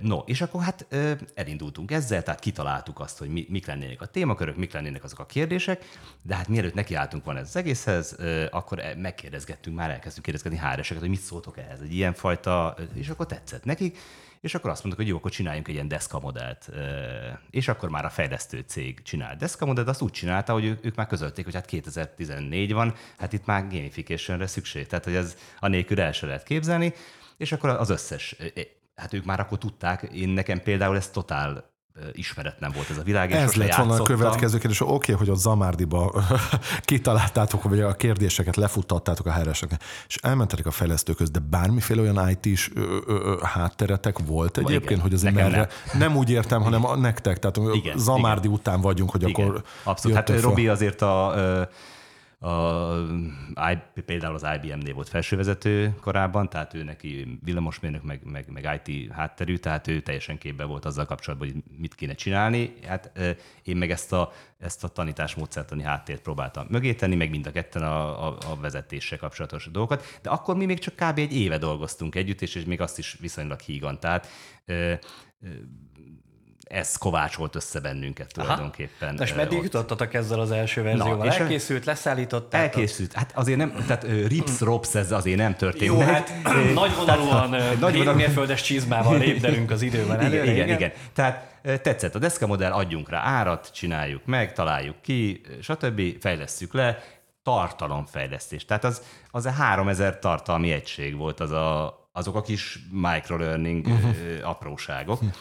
No, 0.00 0.18
és 0.18 0.40
akkor 0.40 0.62
hát 0.62 0.86
elindultunk 1.34 1.90
ezzel, 1.90 2.22
tehát 2.22 2.40
kitaláltuk 2.40 3.00
azt, 3.00 3.18
hogy 3.18 3.28
mi, 3.28 3.46
mik 3.48 3.66
lennének 3.66 4.00
a 4.00 4.06
témakörök, 4.06 4.56
mik 4.56 4.72
lennének 4.72 5.04
azok 5.04 5.18
a 5.18 5.26
kérdések, 5.26 5.84
de 6.22 6.34
hát 6.34 6.48
mielőtt 6.48 6.74
nekiálltunk 6.74 7.24
volna 7.24 7.40
ez 7.40 7.46
az 7.46 7.56
egészhez, 7.56 8.16
akkor 8.50 8.78
e, 8.78 8.94
megkérdezgettünk, 8.94 9.76
már 9.76 9.90
elkezdtünk 9.90 10.24
kérdezgetni 10.24 10.58
HR-eseket, 10.58 11.02
hogy 11.02 11.10
mit 11.10 11.20
szóltok 11.20 11.58
ehhez, 11.58 11.80
egy 11.80 11.94
ilyen 11.94 12.12
fajta, 12.12 12.76
és 12.94 13.08
akkor 13.08 13.26
tetszett 13.26 13.64
nekik, 13.64 13.98
és 14.40 14.54
akkor 14.54 14.70
azt 14.70 14.84
mondtuk, 14.84 15.04
hogy 15.04 15.12
jó, 15.12 15.18
akkor 15.18 15.30
csináljunk 15.30 15.68
egy 15.68 15.74
ilyen 15.74 15.88
deszka 15.88 16.20
modellt. 16.20 16.70
És 17.50 17.68
akkor 17.68 17.88
már 17.88 18.04
a 18.04 18.10
fejlesztő 18.10 18.64
cég 18.66 19.02
csinált 19.02 19.38
deszka 19.38 19.66
modellt, 19.66 19.88
azt 19.88 20.02
úgy 20.02 20.12
csinálta, 20.12 20.52
hogy 20.52 20.64
ők, 20.64 20.94
már 20.94 21.06
közölték, 21.06 21.44
hogy 21.44 21.54
hát 21.54 21.66
2014 21.66 22.72
van, 22.72 22.94
hát 23.18 23.32
itt 23.32 23.46
már 23.46 23.68
gamificationre 23.68 24.46
szükség, 24.46 24.86
tehát 24.86 25.04
hogy 25.04 25.14
ez 25.14 25.36
a 25.60 25.68
nélkül 25.68 26.00
el 26.00 26.12
se 26.12 26.26
lehet 26.26 26.42
képzelni, 26.42 26.92
és 27.36 27.52
akkor 27.52 27.70
az 27.70 27.90
összes 27.90 28.36
hát 29.00 29.12
ők 29.12 29.24
már 29.24 29.40
akkor 29.40 29.58
tudták, 29.58 30.02
én 30.02 30.28
nekem 30.28 30.62
például 30.62 30.96
ez 30.96 31.08
totál 31.08 31.69
ismeretlen 32.12 32.72
volt 32.74 32.90
ez 32.90 32.98
a 32.98 33.02
világ. 33.02 33.32
Ez 33.32 33.54
lett 33.54 33.74
volna 33.74 33.94
a 33.94 34.02
következő 34.02 34.58
kérdés. 34.58 34.80
Oké, 34.80 34.92
okay, 34.92 35.14
hogy 35.14 35.28
a 35.28 35.34
Zamárdiba 35.34 36.24
kitaláltátok, 36.80 37.62
vagy 37.62 37.80
a 37.80 37.92
kérdéseket 37.92 38.56
lefuttattátok 38.56 39.26
a 39.26 39.30
helyreseknek, 39.30 39.82
és 40.08 40.16
elmentetek 40.22 40.66
a 40.66 40.70
fejlesztőköz, 40.70 41.30
de 41.30 41.38
bármiféle 41.50 42.00
olyan 42.00 42.28
IT-s 42.28 42.70
hátteretek 43.42 44.18
volt 44.18 44.58
egyébként, 44.58 44.90
igen, 44.90 45.00
hogy 45.00 45.14
az 45.14 45.22
merre, 45.22 45.48
nem. 45.48 45.68
nem 45.98 46.16
úgy 46.16 46.30
értem, 46.30 46.62
hanem 46.62 46.84
a 46.84 46.96
nektek, 46.96 47.38
tehát 47.38 47.76
igen, 47.76 47.98
Zamárdi 47.98 48.46
igen. 48.46 48.58
után 48.58 48.80
vagyunk, 48.80 49.10
hogy 49.10 49.28
igen, 49.28 49.46
akkor 49.46 49.62
Abszolút, 49.82 50.16
hát 50.16 50.40
Robi 50.40 50.68
azért 50.68 51.02
a 51.02 51.34
a, 52.42 52.52
például 54.04 54.34
az 54.34 54.46
IBM-nél 54.54 54.94
volt 54.94 55.08
felsővezető 55.08 55.94
korábban, 56.00 56.48
tehát 56.48 56.74
ő 56.74 56.82
neki 56.82 57.38
villamosmérnök, 57.44 58.02
meg, 58.02 58.20
meg, 58.24 58.44
meg 58.48 58.80
IT 58.84 59.12
hátterű, 59.12 59.56
tehát 59.56 59.88
ő 59.88 60.00
teljesen 60.00 60.38
képbe 60.38 60.64
volt 60.64 60.84
azzal 60.84 61.04
kapcsolatban, 61.04 61.48
hogy 61.48 61.62
mit 61.78 61.94
kéne 61.94 62.14
csinálni. 62.14 62.74
Hát 62.86 63.10
én 63.62 63.76
meg 63.76 63.90
ezt 63.90 64.12
a, 64.12 64.32
ezt 64.58 64.84
a 64.84 64.88
tanításmódszertani 64.88 65.82
háttért 65.82 66.22
próbáltam 66.22 66.66
mögé 66.70 66.96
meg 67.00 67.30
mind 67.30 67.46
a 67.46 67.52
ketten 67.52 67.82
a, 67.82 68.28
a, 68.28 68.36
a 68.46 68.56
vezetéssel 68.60 69.18
kapcsolatos 69.18 69.68
dolgokat, 69.70 70.18
de 70.22 70.30
akkor 70.30 70.56
mi 70.56 70.64
még 70.64 70.78
csak 70.78 70.94
kb. 70.94 71.18
egy 71.18 71.36
éve 71.36 71.58
dolgoztunk 71.58 72.14
együtt, 72.14 72.42
és, 72.42 72.54
és 72.54 72.64
még 72.64 72.80
azt 72.80 72.98
is 72.98 73.16
viszonylag 73.20 73.60
hígan. 73.60 74.00
Tehát 74.00 74.28
ez 76.70 76.96
kovácsolt 76.96 77.54
össze 77.54 77.80
bennünket 77.80 78.30
Aha. 78.34 78.42
tulajdonképpen. 78.42 79.14
Na 79.14 79.22
és 79.22 79.34
meddig 79.34 79.62
jutottatok 79.62 80.14
ezzel 80.14 80.40
az 80.40 80.50
első 80.50 80.82
verzióval? 80.82 81.16
Na, 81.16 81.24
és 81.24 81.36
elkészült, 81.36 81.84
leszállított? 81.84 82.54
Elkészült. 82.54 83.12
Hát 83.12 83.32
azért 83.34 83.58
nem, 83.58 83.84
tehát 83.86 84.06
rips, 84.26 84.60
rops, 84.60 84.94
ez 84.94 85.12
azért 85.12 85.36
nem 85.36 85.56
történt. 85.56 85.84
Jó, 85.84 85.98
hát 85.98 86.32
nagyvonalúan 86.74 87.56
nagy 87.80 88.14
mérföldes 88.14 88.62
csizmával 88.62 89.18
lépdelünk 89.18 89.70
az 89.70 89.82
időben 89.82 90.20
előre. 90.20 90.42
Igen, 90.42 90.54
igen, 90.54 90.68
igen. 90.68 90.92
Tehát 91.12 91.58
tetszett 91.62 92.14
a 92.14 92.18
deszka 92.18 92.46
modell, 92.46 92.72
adjunk 92.72 93.08
rá 93.08 93.20
árat, 93.20 93.70
csináljuk 93.72 94.24
meg, 94.24 94.52
találjuk 94.52 95.02
ki, 95.02 95.40
stb. 95.60 96.02
fejlesszük 96.20 96.74
le, 96.74 96.98
tartalomfejlesztés. 97.42 98.64
Tehát 98.64 98.84
az, 98.84 99.02
az 99.30 99.46
a 99.46 99.50
3000 99.50 100.18
tartalmi 100.18 100.72
egység 100.72 101.16
volt 101.16 101.40
az 101.40 101.50
a, 101.50 101.98
azok 102.12 102.34
a 102.34 102.40
kis 102.42 102.78
microlearning 102.90 103.86
uh-huh. 103.86 104.14
apróságok. 104.42 105.22
Uh-huh 105.22 105.34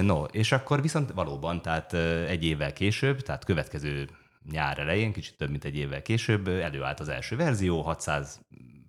No, 0.00 0.24
és 0.24 0.52
akkor 0.52 0.82
viszont 0.82 1.12
valóban, 1.12 1.62
tehát 1.62 1.92
egy 2.28 2.44
évvel 2.44 2.72
később, 2.72 3.20
tehát 3.20 3.44
következő 3.44 4.08
nyár 4.50 4.78
elején, 4.78 5.12
kicsit 5.12 5.36
több 5.36 5.50
mint 5.50 5.64
egy 5.64 5.76
évvel 5.76 6.02
később 6.02 6.48
előállt 6.48 7.00
az 7.00 7.08
első 7.08 7.36
verzió, 7.36 7.80
600 7.80 8.40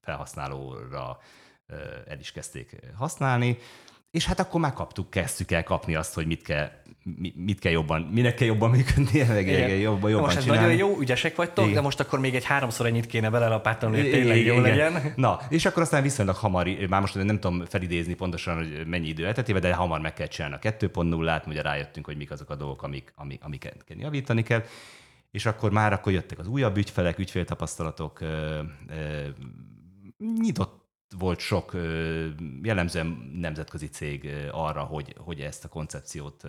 felhasználóra 0.01 1.19
el 2.07 2.19
is 2.19 2.31
kezdték 2.31 2.79
használni, 2.95 3.57
és 4.13 4.25
hát 4.25 4.39
akkor 4.39 4.59
már 4.61 4.73
kaptuk, 4.73 5.09
kezdtük 5.09 5.51
el 5.51 5.63
kapni 5.63 5.95
azt, 5.95 6.13
hogy 6.13 6.25
mit 6.25 6.41
kell, 6.41 6.69
mit 7.35 7.59
kell 7.59 7.71
jobban, 7.71 8.01
minek 8.01 8.35
kell 8.35 8.47
jobban 8.47 8.69
működni, 8.69 9.23
meg 9.27 9.79
jobban, 9.79 10.09
jobban 10.09 10.25
most 10.25 10.37
ez 10.37 10.43
csinálni. 10.43 10.63
nagyon 10.63 10.77
jó, 10.77 10.99
ügyesek 10.99 11.35
vagytok, 11.35 11.63
Igen. 11.63 11.75
de 11.75 11.81
most 11.81 11.99
akkor 11.99 12.19
még 12.19 12.35
egy 12.35 12.43
háromszor 12.43 12.85
ennyit 12.85 13.05
kéne 13.05 13.29
belelapátolni, 13.29 14.01
hogy 14.01 14.09
tényleg 14.09 14.45
jó 14.45 14.53
Igen. 14.53 14.61
legyen. 14.61 15.13
Na, 15.15 15.39
és 15.49 15.65
akkor 15.65 15.81
aztán 15.81 16.01
viszonylag 16.01 16.35
hamar, 16.35 16.67
már 16.89 17.01
most 17.01 17.15
nem 17.15 17.39
tudom 17.39 17.65
felidézni 17.65 18.13
pontosan, 18.13 18.55
hogy 18.55 18.87
mennyi 18.87 19.07
idő 19.07 19.25
elteltéve, 19.25 19.59
de 19.59 19.73
hamar 19.73 19.99
meg 19.99 20.13
kell 20.13 20.27
csinálni 20.27 20.55
a 20.55 20.59
2.0-át, 20.59 21.47
ugye 21.47 21.61
rájöttünk, 21.61 22.05
hogy 22.05 22.17
mik 22.17 22.31
azok 22.31 22.49
a 22.49 22.55
dolgok, 22.55 22.83
amik, 22.83 23.13
amik, 23.15 23.43
amiket 23.43 23.85
javítani 23.87 24.43
kell. 24.43 24.63
És 25.31 25.45
akkor 25.45 25.71
már 25.71 25.93
akkor 25.93 26.11
jöttek 26.11 26.39
az 26.39 26.47
újabb 26.47 26.77
ügyfelek, 26.77 27.19
ügyféltapasztalatok, 27.19 28.21
ö, 28.21 28.59
ö, 28.89 29.27
nyitott 30.41 30.82
volt 31.17 31.39
sok 31.39 31.71
jellemzően 32.63 33.31
nemzetközi 33.33 33.87
cég 33.87 34.29
arra, 34.51 34.81
hogy, 34.81 35.15
hogy 35.17 35.39
ezt 35.39 35.65
a 35.65 35.67
koncepciót 35.69 36.43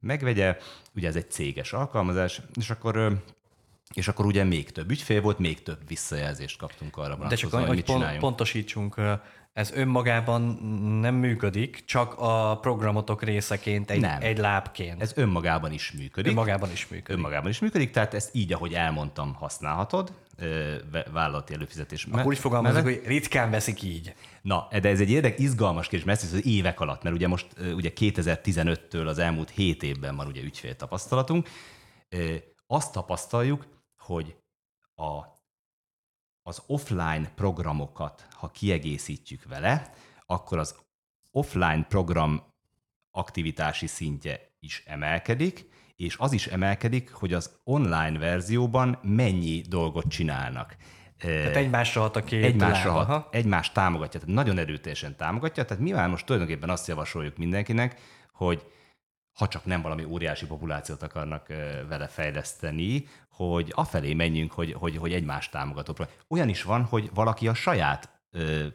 megvegye. 0.00 0.56
Ugye 0.94 1.08
ez 1.08 1.16
egy 1.16 1.30
céges 1.30 1.72
alkalmazás, 1.72 2.40
és 2.54 2.70
akkor 2.70 3.22
és 3.94 4.08
akkor 4.08 4.26
ugye 4.26 4.44
még 4.44 4.72
több 4.72 4.90
ügyfél 4.90 5.20
volt, 5.20 5.38
még 5.38 5.62
több 5.62 5.78
visszajelzést 5.88 6.58
kaptunk 6.58 6.96
arra 6.96 7.14
De 7.14 7.34
csak 7.34 7.52
hogy 7.52 7.66
hogy 7.66 7.84
pont, 7.84 8.18
pontosítsunk, 8.18 9.00
ez 9.52 9.70
önmagában 9.72 10.42
nem 11.00 11.14
működik, 11.14 11.84
csak 11.84 12.14
a 12.18 12.58
programotok 12.60 13.22
részeként, 13.22 13.90
egy, 13.90 14.00
Nem. 14.00 14.18
egy 14.20 14.38
lábként. 14.38 15.02
Ez 15.02 15.12
önmagában 15.14 15.72
is 15.72 15.92
működik. 15.92 16.30
önmagában 16.30 16.70
is 16.70 16.88
működik. 16.88 17.16
önmagában 17.16 17.50
is 17.50 17.58
működik, 17.58 17.90
tehát 17.90 18.14
ezt 18.14 18.34
így, 18.34 18.52
ahogy 18.52 18.72
elmondtam, 18.72 19.34
használhatod, 19.34 20.12
vállalati 21.12 21.54
előfizetés 21.54 22.06
Akkor 22.10 22.26
úgy 22.26 22.38
fogalmazok, 22.38 22.82
hogy 22.82 23.02
ritkán 23.06 23.50
veszik 23.50 23.82
így. 23.82 24.14
Na, 24.42 24.68
de 24.80 24.88
ez 24.88 25.00
egy 25.00 25.10
érdek, 25.10 25.38
izgalmas 25.38 25.88
kérdés, 25.88 26.06
mert 26.06 26.22
ez 26.22 26.32
az 26.32 26.46
évek 26.46 26.80
alatt, 26.80 27.02
mert 27.02 27.14
ugye 27.14 27.28
most 27.28 27.46
ugye 27.74 27.92
2015-től 27.96 29.06
az 29.06 29.18
elmúlt 29.18 29.50
7 29.50 29.82
évben 29.82 30.16
van 30.16 30.26
ugye 30.26 30.42
ügyfél 30.42 30.76
tapasztalatunk. 30.76 31.48
Azt 32.66 32.92
tapasztaljuk, 32.92 33.66
hogy 34.10 34.36
a, 34.94 35.18
az 36.42 36.62
offline 36.66 37.32
programokat, 37.34 38.26
ha 38.32 38.48
kiegészítjük 38.48 39.44
vele, 39.44 39.92
akkor 40.26 40.58
az 40.58 40.74
offline 41.30 41.84
program 41.88 42.42
aktivitási 43.10 43.86
szintje 43.86 44.40
is 44.60 44.82
emelkedik, 44.86 45.68
és 45.96 46.16
az 46.18 46.32
is 46.32 46.46
emelkedik, 46.46 47.12
hogy 47.12 47.32
az 47.32 47.58
online 47.64 48.18
verzióban 48.18 48.98
mennyi 49.02 49.60
dolgot 49.60 50.08
csinálnak. 50.08 50.76
Tehát 51.18 51.56
egymásra 51.56 52.00
hat 52.00 52.16
a 52.16 52.24
két 52.24 52.44
egymásra 52.44 52.92
hat, 52.92 53.08
aha. 53.08 53.28
egymást 53.30 53.74
támogatja, 53.74 54.20
tehát 54.20 54.34
nagyon 54.34 54.58
erőteljesen 54.58 55.16
támogatja, 55.16 55.64
tehát 55.64 55.82
mi 55.82 55.90
már 55.90 56.08
most 56.08 56.26
tulajdonképpen 56.26 56.70
azt 56.70 56.88
javasoljuk 56.88 57.36
mindenkinek, 57.36 58.00
hogy 58.32 58.66
ha 59.32 59.48
csak 59.48 59.64
nem 59.64 59.82
valami 59.82 60.04
óriási 60.04 60.46
populációt 60.46 61.02
akarnak 61.02 61.46
vele 61.88 62.06
fejleszteni, 62.08 63.06
hogy 63.28 63.72
afelé 63.74 64.14
menjünk, 64.14 64.52
hogy, 64.52 64.72
hogy, 64.72 64.96
hogy 64.96 65.12
egymást 65.12 65.50
támogató 65.50 65.92
program. 65.92 66.16
Olyan 66.28 66.48
is 66.48 66.62
van, 66.62 66.84
hogy 66.84 67.10
valaki 67.14 67.48
a 67.48 67.54
saját 67.54 68.20
ö, 68.30 68.66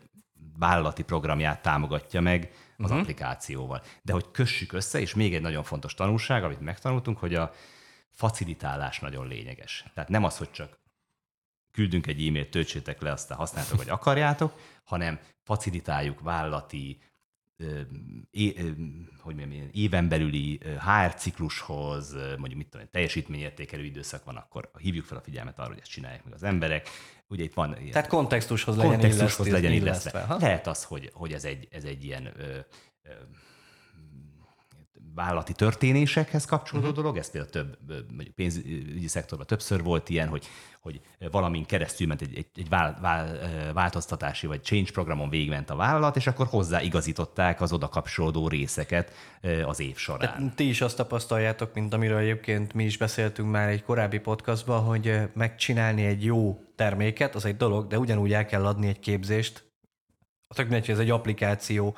vállalati 0.58 1.04
programját 1.04 1.62
támogatja 1.62 2.22
meg 2.22 2.52
az 2.78 2.86
uh-huh. 2.86 3.00
applikációval. 3.00 3.82
De 4.02 4.14
hogy 4.14 4.32
kössük 4.32 4.74
össze, 4.74 5.00
és 5.00 5.14
még 5.14 5.36
egy 5.36 5.42
nagyon 5.42 5.64
fontos 5.64 5.94
tanulság, 5.94 6.44
amit 6.44 6.60
megtanultunk, 6.60 7.18
hogy 7.18 7.36
a 7.36 7.52
facilitálás 8.12 9.00
nagyon 9.00 9.28
lényeges. 9.28 9.86
Tehát 9.94 10.10
nem 10.10 10.24
az, 10.24 10.38
hogy 10.38 10.52
csak 10.52 10.80
küldünk 11.72 12.08
egy 12.08 12.28
e-mailt, 12.28 12.50
töltsétek 12.50 13.02
le, 13.02 13.12
aztán 13.12 13.38
használjátok, 13.38 13.78
vagy 13.78 13.90
akarjátok, 13.90 14.60
hanem 14.84 15.20
facilitáljuk 15.44 16.20
vállalati, 16.20 17.02
é, 18.32 18.54
hogy 19.20 19.36
mondjam, 19.36 19.70
éven 19.72 20.08
belüli 20.08 20.60
HR 20.64 21.14
ciklushoz, 21.14 22.14
mondjuk 22.14 22.56
mit 22.56 22.68
tudom, 22.68 22.82
én, 22.82 22.92
teljesítményértékelő 22.92 23.84
időszak 23.84 24.24
van, 24.24 24.36
akkor 24.36 24.70
hívjuk 24.80 25.06
fel 25.06 25.18
a 25.18 25.22
figyelmet 25.22 25.60
arra, 25.60 25.68
hogy 25.68 25.80
ezt 25.82 25.92
csinálják 25.92 26.24
meg 26.24 26.34
az 26.34 26.44
emberek. 26.44 26.90
Ugye 27.28 27.44
itt 27.44 27.54
van 27.54 27.78
ilyen 27.80 27.92
Tehát 27.92 28.08
kontextushoz 28.08 28.76
legyen 28.76 28.92
kontextushoz 28.92 29.48
illesztve. 29.48 29.68
legyen 29.70 29.82
illesztve. 29.82 30.36
Lehet 30.40 30.68
az, 30.68 30.84
hogy, 30.84 31.10
hogy 31.14 31.34
ez, 31.34 31.46
egy, 31.46 31.68
ez 31.72 31.84
egy 31.84 32.04
ilyen 32.04 32.26
ö, 32.26 32.58
ö, 33.04 33.12
vállalati 35.16 35.54
történésekhez 35.54 36.46
kapcsolódó 36.46 36.88
uh-huh. 36.88 37.02
dolog, 37.04 37.18
ez 37.18 37.32
például 37.32 37.52
több 37.52 37.78
mondjuk 38.10 38.36
pénzügyi 38.36 39.08
szektorban 39.08 39.48
többször 39.48 39.84
volt 39.84 40.10
ilyen, 40.10 40.28
hogy, 40.28 40.48
hogy 40.82 41.02
valamin 41.32 41.66
keresztül 41.66 42.08
ment 42.08 42.22
egy, 42.22 42.38
egy, 42.38 42.48
egy 42.56 42.70
vál, 42.70 42.98
vál, 43.02 43.38
változtatási 43.74 44.48
vagy 44.48 44.64
change 44.64 44.92
programon 44.92 45.30
végigment 45.30 45.70
a 45.70 45.76
vállalat, 45.76 46.16
és 46.16 46.28
akkor 46.28 46.48
hozzáigazították 46.48 47.62
az 47.62 47.74
oda 47.74 47.88
kapcsolódó 47.88 48.48
részeket 48.48 49.12
az 49.66 49.80
év 49.80 49.98
során. 49.98 50.20
Tehát 50.20 50.56
ti 50.56 50.68
is 50.68 50.82
azt 50.82 50.98
tapasztaljátok, 50.98 51.74
mint 51.74 51.94
amiről 51.94 52.18
egyébként 52.18 52.74
mi 52.74 52.84
is 52.84 52.98
beszéltünk 52.98 53.52
már 53.52 53.70
egy 53.70 53.84
korábbi 53.84 54.20
podcastban, 54.20 54.84
hogy 54.84 55.20
megcsinálni 55.34 56.06
egy 56.06 56.24
jó 56.24 56.60
terméket, 56.76 57.36
az 57.36 57.46
egy 57.46 57.58
dolog, 57.58 57.88
de 57.88 58.00
ugyanúgy 58.00 58.34
el 58.34 58.46
kell 58.46 58.66
adni 58.66 58.88
egy 58.88 59.00
képzést, 59.00 59.64
tök 60.56 60.66
mindegy, 60.66 60.86
hogy 60.86 60.96
ez 60.96 61.02
egy 61.02 61.10
applikáció, 61.10 61.96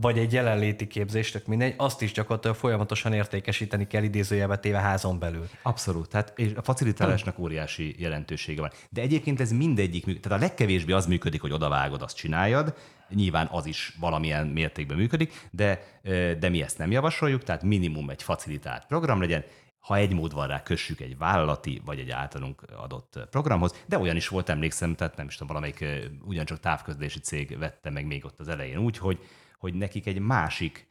vagy 0.00 0.18
egy 0.18 0.32
jelenléti 0.32 0.86
képzés, 0.86 1.30
tök 1.30 1.46
mindegy, 1.46 1.74
azt 1.76 2.02
is 2.02 2.12
gyakorlatilag 2.12 2.56
folyamatosan 2.56 3.12
értékesíteni 3.12 3.86
kell 3.86 4.02
idézőjelbe 4.02 4.56
téve 4.58 4.78
házon 4.78 5.18
belül. 5.18 5.48
Abszolút, 5.62 6.08
tehát 6.08 6.32
és 6.36 6.52
a 6.56 6.62
facilitálásnak 6.62 7.38
óriási 7.38 7.94
jelentősége 7.98 8.60
van. 8.60 8.70
De 8.90 9.00
egyébként 9.00 9.40
ez 9.40 9.52
mindegyik, 9.52 10.20
tehát 10.20 10.38
a 10.38 10.44
legkevésbé 10.44 10.92
az 10.92 11.06
működik, 11.06 11.40
hogy 11.40 11.52
odavágod, 11.52 12.02
azt 12.02 12.16
csináljad, 12.16 12.74
nyilván 13.08 13.48
az 13.50 13.66
is 13.66 13.96
valamilyen 14.00 14.46
mértékben 14.46 14.96
működik, 14.96 15.48
de, 15.50 16.00
de 16.38 16.48
mi 16.48 16.62
ezt 16.62 16.78
nem 16.78 16.90
javasoljuk, 16.90 17.42
tehát 17.42 17.62
minimum 17.62 18.10
egy 18.10 18.22
facilitált 18.22 18.86
program 18.86 19.20
legyen, 19.20 19.44
ha 19.78 19.96
egy 19.96 20.12
mód 20.12 20.32
van 20.32 20.46
rá, 20.46 20.62
kössük 20.62 21.00
egy 21.00 21.18
vállalati 21.18 21.82
vagy 21.84 21.98
egy 21.98 22.10
általunk 22.10 22.62
adott 22.76 23.18
programhoz, 23.30 23.84
de 23.86 23.98
olyan 23.98 24.16
is 24.16 24.28
volt, 24.28 24.48
emlékszem, 24.48 24.94
tehát 24.94 25.16
nem 25.16 25.26
is 25.26 25.36
tudom, 25.36 25.48
valamelyik 25.48 25.84
ugyancsak 26.24 26.60
távközlési 26.60 27.18
cég 27.18 27.58
vette 27.58 27.90
meg 27.90 28.06
még 28.06 28.24
ott 28.24 28.40
az 28.40 28.48
elején 28.48 28.78
úgy, 28.78 28.98
hogy, 28.98 29.18
hogy 29.66 29.74
nekik 29.74 30.06
egy 30.06 30.18
másik 30.18 30.86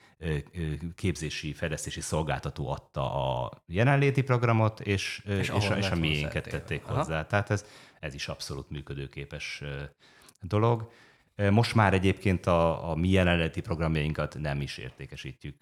képzési, 0.96 1.53
fejlesztési 1.53 2.01
szolgáltató 2.01 2.70
adta 2.70 3.13
a 3.44 3.51
jelenléti 3.65 4.22
programot, 4.22 4.79
és, 4.79 5.24
És 5.25 5.51
és, 5.55 5.70
a, 5.70 5.77
és 5.77 5.89
a 5.89 5.96
miénket 5.96 6.50
tették 6.50 6.86
Aha. 6.86 6.98
hozzá. 6.98 7.25
Tehát 7.25 7.50
ez, 7.50 7.65
ez 8.00 8.13
is 8.13 8.27
abszolút 8.27 8.70
működőképes 8.70 9.63
dolog. 10.41 10.91
Most 11.50 11.75
már 11.75 11.94
egyébként 11.94 12.46
a, 12.46 12.89
a 12.92 12.96
mi 12.96 13.10
jelenleti 13.10 13.62
programjainkat 13.62 14.38
nem 14.39 14.62
is 14.62 14.77
értékesítjük 14.77 15.56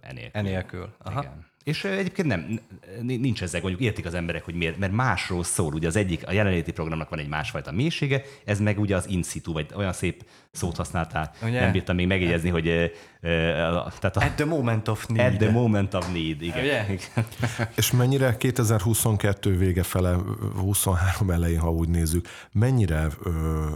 enélkül. 0.00 0.40
Enélkül. 0.40 0.94
Aha. 0.98 1.20
Igen. 1.20 1.52
És 1.64 1.84
egyébként 1.84 2.28
nem, 2.28 2.60
nincs 3.00 3.42
ezzel, 3.42 3.60
mondjuk 3.60 3.82
értik 3.82 4.06
az 4.06 4.14
emberek, 4.14 4.44
hogy 4.44 4.54
miért, 4.54 4.78
mert 4.78 4.92
másról 4.92 5.44
szól. 5.44 5.72
Ugye 5.72 5.86
az 5.86 5.96
egyik, 5.96 6.26
a 6.28 6.32
jelenléti 6.32 6.72
programnak 6.72 7.08
van 7.08 7.18
egy 7.18 7.28
másfajta 7.28 7.72
mélysége, 7.72 8.22
ez 8.44 8.60
meg 8.60 8.78
ugye 8.78 8.96
az 8.96 9.08
in 9.08 9.22
situ, 9.22 9.52
vagy 9.52 9.66
olyan 9.76 9.92
szép 9.92 10.24
szót 10.50 10.76
használtál, 10.76 11.32
Ugye? 11.42 11.60
nem 11.60 11.72
bírtam 11.72 11.96
még 11.96 12.06
megjegyezni, 12.06 12.48
hogy 12.48 12.92
tehát 13.20 14.16
a, 14.16 14.20
At 14.20 14.34
the 14.34 14.44
moment 14.44 14.88
of 14.88 15.06
need. 15.06 15.32
at 15.32 15.38
the 15.38 15.50
moment 15.50 15.94
of 15.94 16.12
need, 16.12 16.42
igen. 16.42 16.62
Ugye? 16.62 16.84
igen. 16.84 17.26
És 17.76 17.90
mennyire 17.90 18.36
2022 18.36 19.56
vége 19.56 19.82
fele, 19.82 20.16
23 20.56 21.30
elején, 21.30 21.58
ha 21.58 21.70
úgy 21.70 21.88
nézzük, 21.88 22.28
mennyire 22.52 23.06
ö, 23.22 23.30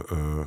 ö, 0.09 0.41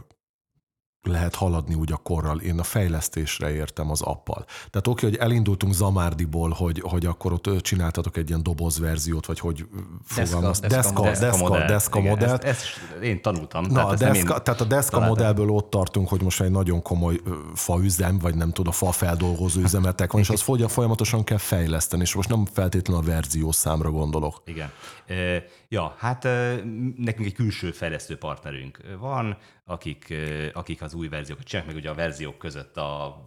lehet 1.03 1.35
haladni 1.35 1.75
úgy 1.75 1.93
a 1.93 1.97
korral. 1.97 2.41
Én 2.41 2.59
a 2.59 2.63
fejlesztésre 2.63 3.55
értem 3.55 3.91
az 3.91 4.01
appal. 4.01 4.45
Tehát 4.71 4.87
oké, 4.87 5.07
hogy 5.07 5.17
elindultunk 5.17 5.75
Zamárdiból, 5.75 6.51
hogy, 6.51 6.81
hogy 6.81 7.07
akkor 7.07 7.33
ott 7.33 7.61
csináltatok 7.61 8.17
egy 8.17 8.29
ilyen 8.29 8.43
dobozverziót, 8.43 9.27
vagy 9.27 9.39
hogy 9.39 9.67
fogalmaz. 10.05 10.61
deszka 10.61 10.77
Deszka, 10.77 10.93
modell. 10.93 11.21
deszka, 11.21 11.49
modell. 11.49 11.67
deszka 11.67 11.99
Igen, 11.99 12.11
modellt. 12.11 12.45
Ezt, 12.45 12.61
ezt 12.61 13.03
én 13.03 13.23
tanultam. 13.23 13.65
Na, 13.65 13.87
nem 13.87 13.97
deszka, 13.97 14.35
én 14.35 14.43
tehát 14.43 14.61
a 14.61 14.65
deszka 14.65 14.91
találtam. 14.91 15.17
modellből 15.17 15.51
ott 15.51 15.71
tartunk, 15.71 16.09
hogy 16.09 16.23
most 16.23 16.41
egy 16.41 16.51
nagyon 16.51 16.83
komoly 16.83 17.21
faüzem, 17.55 18.19
vagy 18.19 18.35
nem 18.35 18.53
tudom, 18.53 18.73
fa 18.73 18.93
feldolgozó 18.93 19.61
üzemetek 19.61 20.13
van, 20.13 20.21
és 20.21 20.31
az 20.31 20.45
folyamatosan 20.67 21.25
kell 21.25 21.39
fejleszteni, 21.39 22.03
és 22.03 22.15
most 22.15 22.29
nem 22.29 22.45
feltétlenül 22.53 23.03
a 23.03 23.07
verzió 23.07 23.53
számra 23.53 23.91
gondolok. 23.91 24.43
Igen. 24.45 24.71
Ja, 25.69 25.95
hát 25.99 26.23
nekünk 26.97 27.27
egy 27.27 27.35
külső 27.35 27.71
fejlesztő 27.71 28.17
partnerünk 28.19 28.79
van, 29.01 29.37
akik, 29.65 30.15
akik 30.53 30.83
az 30.83 30.95
új 30.95 31.09
verziókat 31.09 31.45
csinálják, 31.45 31.75
meg 31.75 31.83
ugye 31.83 31.91
a 31.91 31.95
verziók 31.95 32.39
között 32.39 32.77
a 32.77 33.21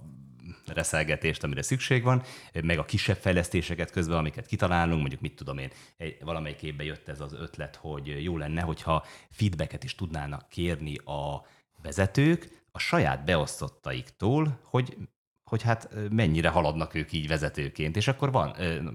reszelgetést, 0.65 1.43
amire 1.43 1.61
szükség 1.61 2.03
van, 2.03 2.23
meg 2.63 2.79
a 2.79 2.85
kisebb 2.85 3.17
fejlesztéseket 3.17 3.91
közben, 3.91 4.17
amiket 4.17 4.45
kitalálunk, 4.45 4.99
mondjuk 4.99 5.21
mit 5.21 5.35
tudom 5.35 5.57
én, 5.57 5.69
egy, 5.97 6.17
valamelyik 6.21 6.63
évben 6.63 6.85
jött 6.85 7.07
ez 7.07 7.19
az 7.19 7.33
ötlet, 7.33 7.75
hogy 7.75 8.23
jó 8.23 8.37
lenne, 8.37 8.61
hogyha 8.61 9.05
feedbacket 9.29 9.83
is 9.83 9.95
tudnának 9.95 10.49
kérni 10.49 10.95
a 10.95 11.45
vezetők 11.81 12.63
a 12.71 12.79
saját 12.79 13.25
beosztottaiktól, 13.25 14.59
hogy 14.63 14.97
hogy 15.45 15.61
hát 15.61 15.89
mennyire 16.09 16.49
haladnak 16.49 16.93
ők 16.93 17.11
így 17.11 17.27
vezetőként, 17.27 17.95
és 17.95 18.07
akkor 18.07 18.31
van, 18.31 18.61
ö, 18.61 18.89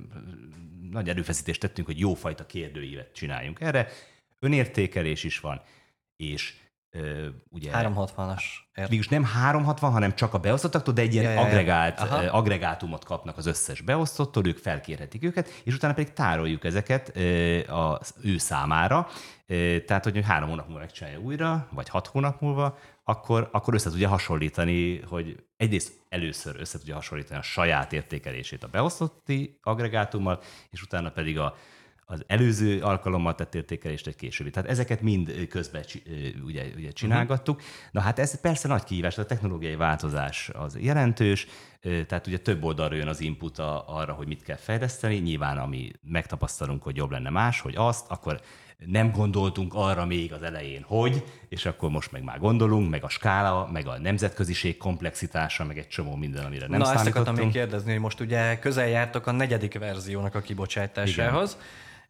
nagy 0.90 1.09
erőfeszítést 1.09 1.61
tettünk, 1.61 1.87
hogy 1.87 1.99
jófajta 1.99 2.47
kérdőívet 2.47 3.12
csináljunk 3.12 3.61
erre, 3.61 3.88
önértékelés 4.38 5.25
is 5.25 5.40
van, 5.40 5.62
és 6.16 6.54
ugye 7.49 7.70
360-as. 7.75 8.42
Végülis 8.75 9.09
nem 9.09 9.25
360, 9.25 9.92
hanem 9.92 10.14
csak 10.14 10.35
a 10.35 10.38
beosztottaktól, 10.38 10.94
de 10.94 11.02
egy 11.02 11.12
ilyen 11.12 11.25
Ja, 11.25 11.30
ja, 11.30 11.40
ja. 11.40 11.47
agregált, 11.47 12.00
Aha. 12.00 12.16
agregátumot 12.16 13.04
kapnak 13.04 13.37
az 13.37 13.47
összes 13.47 13.80
beosztottól, 13.80 14.47
ők 14.47 14.59
felkérhetik 14.59 15.25
őket, 15.25 15.49
és 15.64 15.75
utána 15.75 15.94
pedig 15.94 16.12
tároljuk 16.12 16.64
ezeket 16.64 17.09
az 17.68 18.14
ő 18.23 18.38
számára. 18.38 19.09
Eh, 19.47 19.78
Tehát, 19.87 20.04
hogy 20.04 20.25
három 20.25 20.49
hónap 20.49 20.66
múlva 20.66 20.80
megcsinálja 20.80 21.18
újra, 21.18 21.68
vagy 21.73 21.88
hat 21.88 22.06
hónap 22.06 22.40
múlva, 22.40 22.78
akkor, 23.04 23.49
akkor 23.52 23.75
össze 23.75 23.90
tudja 23.90 24.09
hasonlítani, 24.09 25.00
hogy 25.00 25.37
egyrészt 25.56 25.92
először 26.09 26.56
össze 26.59 26.78
tudja 26.78 26.94
hasonlítani 26.94 27.38
a 27.38 27.42
saját 27.42 27.92
értékelését 27.92 28.64
a 28.64 28.68
beosztotti 28.68 29.59
agregátummal, 29.62 30.40
és 30.70 30.82
utána 30.82 31.11
pedig 31.11 31.38
a, 31.38 31.54
az 32.11 32.25
előző 32.26 32.81
alkalommal 32.81 33.35
tett 33.35 33.55
értékelést 33.55 34.07
egy 34.07 34.17
későbbi. 34.17 34.50
Tehát 34.50 34.71
ezeket 34.71 35.00
mind 35.00 35.47
közben 35.49 35.85
ugye, 36.45 36.64
ugye 36.76 36.90
csinálgattuk. 36.90 37.62
Na 37.90 38.00
hát 38.00 38.19
ez 38.19 38.40
persze 38.40 38.69
nagy 38.69 38.85
kihívás, 38.85 39.19
a 39.19 39.26
technológiai 39.26 39.76
változás 39.76 40.50
az 40.52 40.79
jelentős, 40.81 41.47
tehát 42.07 42.26
ugye 42.26 42.38
több 42.38 42.64
oldalról 42.64 42.99
jön 42.99 43.09
az 43.09 43.21
input 43.21 43.59
arra, 43.87 44.12
hogy 44.12 44.26
mit 44.26 44.43
kell 44.43 44.57
fejleszteni. 44.57 45.17
Nyilván, 45.17 45.59
ami 45.59 45.90
megtapasztalunk, 46.02 46.83
hogy 46.83 46.97
jobb 46.97 47.11
lenne 47.11 47.31
más, 47.31 47.61
hogy 47.61 47.75
azt, 47.76 48.11
akkor 48.11 48.40
nem 48.87 49.12
gondoltunk 49.12 49.75
arra 49.75 50.07
még 50.07 50.33
az 50.33 50.43
elején, 50.43 50.83
hogy, 50.83 51.25
és 51.49 51.67
akkor 51.67 51.90
most 51.90 52.12
meg 52.12 52.23
már 52.23 52.38
gondolunk, 52.38 52.90
meg 52.90 53.05
a 53.05 53.09
skála, 53.09 53.69
meg 53.73 53.87
a 53.87 53.99
nemzetköziség 53.99 54.76
komplexitása, 54.76 55.64
meg 55.64 55.79
egy 55.79 55.88
csomó 55.88 56.17
minden, 56.17 56.45
amire 56.45 56.67
nem 56.67 56.79
Na, 56.79 56.85
ezt 56.85 56.95
akartam 56.95 57.12
számítottunk. 57.12 57.52
még 57.52 57.62
kérdezni, 57.62 57.93
hogy 57.93 58.00
most 58.00 58.21
ugye 58.21 58.59
közel 58.59 58.88
jártok 58.88 59.26
a 59.26 59.33
negyedik 59.33 59.79
verziónak 59.79 60.35
a 60.35 60.40
kibocsátásához, 60.40 61.59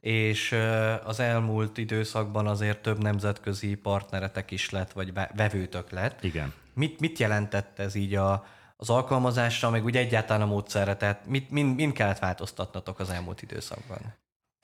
és 0.00 0.56
az 1.04 1.20
elmúlt 1.20 1.78
időszakban 1.78 2.46
azért 2.46 2.82
több 2.82 3.02
nemzetközi 3.02 3.74
partneretek 3.74 4.50
is 4.50 4.70
lett, 4.70 4.92
vagy 4.92 5.12
ve- 5.12 5.32
vevőtök 5.36 5.90
lett. 5.90 6.24
Igen. 6.24 6.52
Mit, 6.74 7.00
mit 7.00 7.18
jelentett 7.18 7.78
ez 7.78 7.94
így 7.94 8.14
a, 8.14 8.44
az 8.76 8.90
alkalmazásra, 8.90 9.70
meg 9.70 9.84
úgy 9.84 9.96
egyáltalán 9.96 10.42
a 10.42 10.46
módszerre? 10.46 10.96
Tehát 10.96 11.26
mit, 11.26 11.50
mind, 11.50 11.74
mind 11.74 11.92
kellett 11.92 12.18
változtatnatok 12.18 12.98
az 12.98 13.10
elmúlt 13.10 13.42
időszakban? 13.42 13.98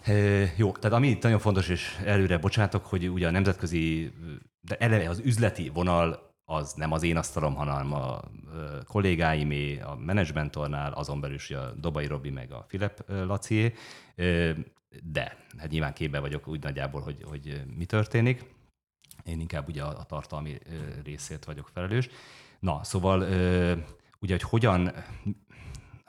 Ö, 0.07 0.45
Jó, 0.57 0.73
tehát 0.73 0.97
ami 0.97 1.09
itt 1.09 1.23
nagyon 1.23 1.39
fontos, 1.39 1.69
és 1.69 1.99
előre 2.05 2.39
bocsátok, 2.39 2.87
hogy 2.87 3.09
ugye 3.09 3.27
a 3.27 3.31
nemzetközi, 3.31 4.13
de 4.61 4.77
eleve 4.77 5.09
az 5.09 5.21
üzleti 5.25 5.69
vonal 5.69 6.26
az 6.49 6.73
nem 6.73 6.93
az 6.93 7.03
én 7.03 7.17
asztalom, 7.17 7.55
hanem 7.55 7.93
a 7.93 8.21
kollégáimé, 8.85 9.81
a 9.81 9.95
menedzsmentornál, 9.95 10.93
azon 10.93 11.21
belül 11.21 11.37
is 11.37 11.51
a 11.51 11.73
Dobai 11.77 12.07
Robi 12.07 12.31
meg 12.31 12.53
a 12.53 12.65
Filip 12.69 13.05
Lacié, 13.07 13.75
de 15.03 15.37
hát 15.59 15.71
nyilván 15.71 15.93
képbe 15.93 16.19
vagyok 16.19 16.49
úgy 16.49 16.63
nagyjából, 16.63 17.01
hogy, 17.01 17.23
hogy 17.29 17.63
mi 17.77 17.85
történik. 17.85 18.55
Én 19.25 19.41
inkább 19.41 19.69
ugye 19.69 19.83
a, 19.83 20.03
tartalmi 20.03 20.59
ö, 20.65 20.75
részért 21.05 21.45
vagyok 21.45 21.71
felelős. 21.73 22.09
Na, 22.61 22.85
szóval 22.85 23.21
ugye, 24.19 24.33
hogy 24.33 24.43
hogyan 24.43 24.93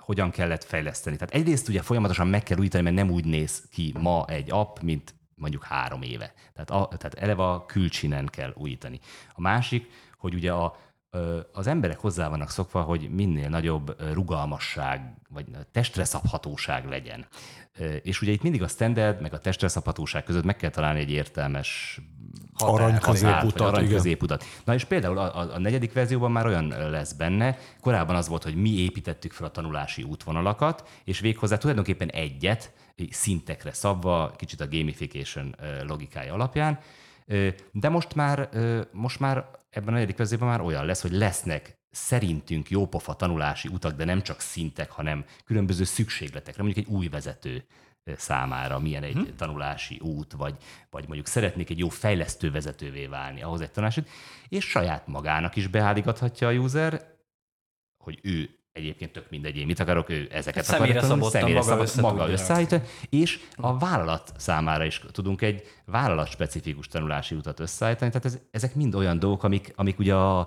hogyan 0.07 0.31
kellett 0.31 0.63
fejleszteni. 0.63 1.15
Tehát 1.15 1.33
egyrészt 1.33 1.67
ugye 1.67 1.81
folyamatosan 1.81 2.27
meg 2.27 2.43
kell 2.43 2.57
újítani, 2.57 2.83
mert 2.83 2.95
nem 2.95 3.09
úgy 3.09 3.25
néz 3.25 3.67
ki 3.71 3.93
ma 3.99 4.25
egy 4.27 4.51
app, 4.51 4.79
mint 4.79 5.15
mondjuk 5.35 5.63
három 5.63 6.01
éve. 6.01 6.33
Tehát, 6.53 6.69
a, 6.69 6.87
tehát 6.97 7.13
eleve 7.13 7.43
a 7.43 7.65
külcsinen 7.65 8.25
kell 8.25 8.53
újítani. 8.55 8.99
A 9.33 9.41
másik, 9.41 9.89
hogy 10.17 10.33
ugye 10.33 10.51
a, 10.51 10.75
az 11.53 11.67
emberek 11.67 11.99
hozzá 11.99 12.29
vannak 12.29 12.49
szokva, 12.49 12.81
hogy 12.81 13.09
minél 13.09 13.49
nagyobb 13.49 13.95
rugalmasság, 14.13 15.15
vagy 15.29 15.45
testre 15.71 16.03
szabhatóság 16.03 16.85
legyen. 16.85 17.25
És 18.01 18.21
ugye 18.21 18.31
itt 18.31 18.41
mindig 18.41 18.63
a 18.63 18.67
standard, 18.67 19.21
meg 19.21 19.33
a 19.33 19.39
testre 19.39 19.67
szabhatóság 19.67 20.23
között 20.23 20.43
meg 20.43 20.55
kell 20.55 20.69
találni 20.69 20.99
egy 20.99 21.11
értelmes 21.11 22.01
Arany 22.57 22.99
középutat, 22.99 23.67
arany 23.67 23.89
középutat. 23.89 24.43
Na 24.63 24.73
és 24.73 24.83
például 24.83 25.17
a, 25.17 25.37
a, 25.37 25.53
a 25.53 25.59
negyedik 25.59 25.93
verzióban 25.93 26.31
már 26.31 26.45
olyan 26.45 26.67
lesz 26.67 27.13
benne, 27.13 27.57
korábban 27.81 28.15
az 28.15 28.27
volt, 28.27 28.43
hogy 28.43 28.55
mi 28.55 28.69
építettük 28.69 29.31
fel 29.31 29.47
a 29.47 29.51
tanulási 29.51 30.03
útvonalakat, 30.03 30.87
és 31.03 31.19
véghozzá 31.19 31.57
tulajdonképpen 31.57 32.09
egyet, 32.09 32.71
szintekre 33.09 33.73
szabva, 33.73 34.31
kicsit 34.35 34.61
a 34.61 34.67
gamification 34.67 35.55
logikája 35.87 36.33
alapján, 36.33 36.79
de 37.71 37.89
most 37.89 38.15
már, 38.15 38.49
most 38.91 39.19
már 39.19 39.45
ebben 39.77 39.89
a 39.89 39.91
negyedik 39.91 40.17
verzióban 40.17 40.47
már 40.47 40.61
olyan 40.61 40.85
lesz, 40.85 41.01
hogy 41.01 41.11
lesznek 41.11 41.79
szerintünk 41.91 42.69
jópofa 42.69 43.13
tanulási 43.13 43.67
utak, 43.67 43.95
de 43.95 44.05
nem 44.05 44.21
csak 44.21 44.39
szintek, 44.39 44.91
hanem 44.91 45.25
különböző 45.45 45.83
szükségletekre, 45.83 46.63
mondjuk 46.63 46.85
egy 46.85 46.93
új 46.93 47.07
vezető 47.07 47.65
számára 48.15 48.79
milyen 48.79 49.03
egy 49.03 49.13
hm. 49.13 49.35
tanulási 49.35 49.99
út, 49.99 50.31
vagy, 50.31 50.57
vagy 50.89 51.05
mondjuk 51.05 51.27
szeretnék 51.27 51.69
egy 51.69 51.77
jó 51.77 51.89
fejlesztő 51.89 52.51
vezetővé 52.51 53.05
válni, 53.05 53.41
ahhoz 53.41 53.61
egy 53.61 53.71
tanulási 53.71 53.99
út, 53.99 54.09
és 54.47 54.69
saját 54.69 55.07
magának 55.07 55.55
is 55.55 55.67
beállítgathatja 55.67 56.47
a 56.47 56.53
user, 56.53 57.15
hogy 58.03 58.19
ő 58.23 58.56
egyébként 58.77 59.11
tök 59.11 59.29
mindegy, 59.29 59.57
én 59.57 59.65
mit 59.65 59.79
akarok, 59.79 60.09
ő 60.09 60.27
ezeket 60.31 60.65
Hát 60.65 60.75
személyre 60.75 60.99
akarja 60.99 61.15
tanulni, 61.15 61.31
szabottan 61.31 61.75
maga 61.75 61.81
össze 61.81 62.01
maga 62.01 62.29
összeállítani, 62.29 62.83
és 63.09 63.39
a 63.55 63.77
vállalat 63.77 64.31
számára 64.37 64.85
is 64.85 65.01
tudunk 65.11 65.41
egy 65.41 65.63
vállalat-specifikus 65.85 66.87
tanulási 66.87 67.35
utat 67.35 67.59
összeállítani. 67.59 68.11
Tehát 68.11 68.25
ez, 68.25 68.39
ezek 68.51 68.75
mind 68.75 68.95
olyan 68.95 69.19
dolgok, 69.19 69.43
amik, 69.43 69.73
amik 69.75 69.99
ugye 69.99 70.15
a, 70.15 70.39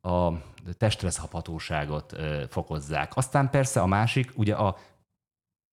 a 0.00 0.32
testre 0.78 1.10
szabhatóságot 1.10 2.12
ö, 2.12 2.42
fokozzák. 2.48 3.16
Aztán 3.16 3.50
persze 3.50 3.80
a 3.80 3.86
másik, 3.86 4.32
ugye 4.34 4.54
a 4.54 4.76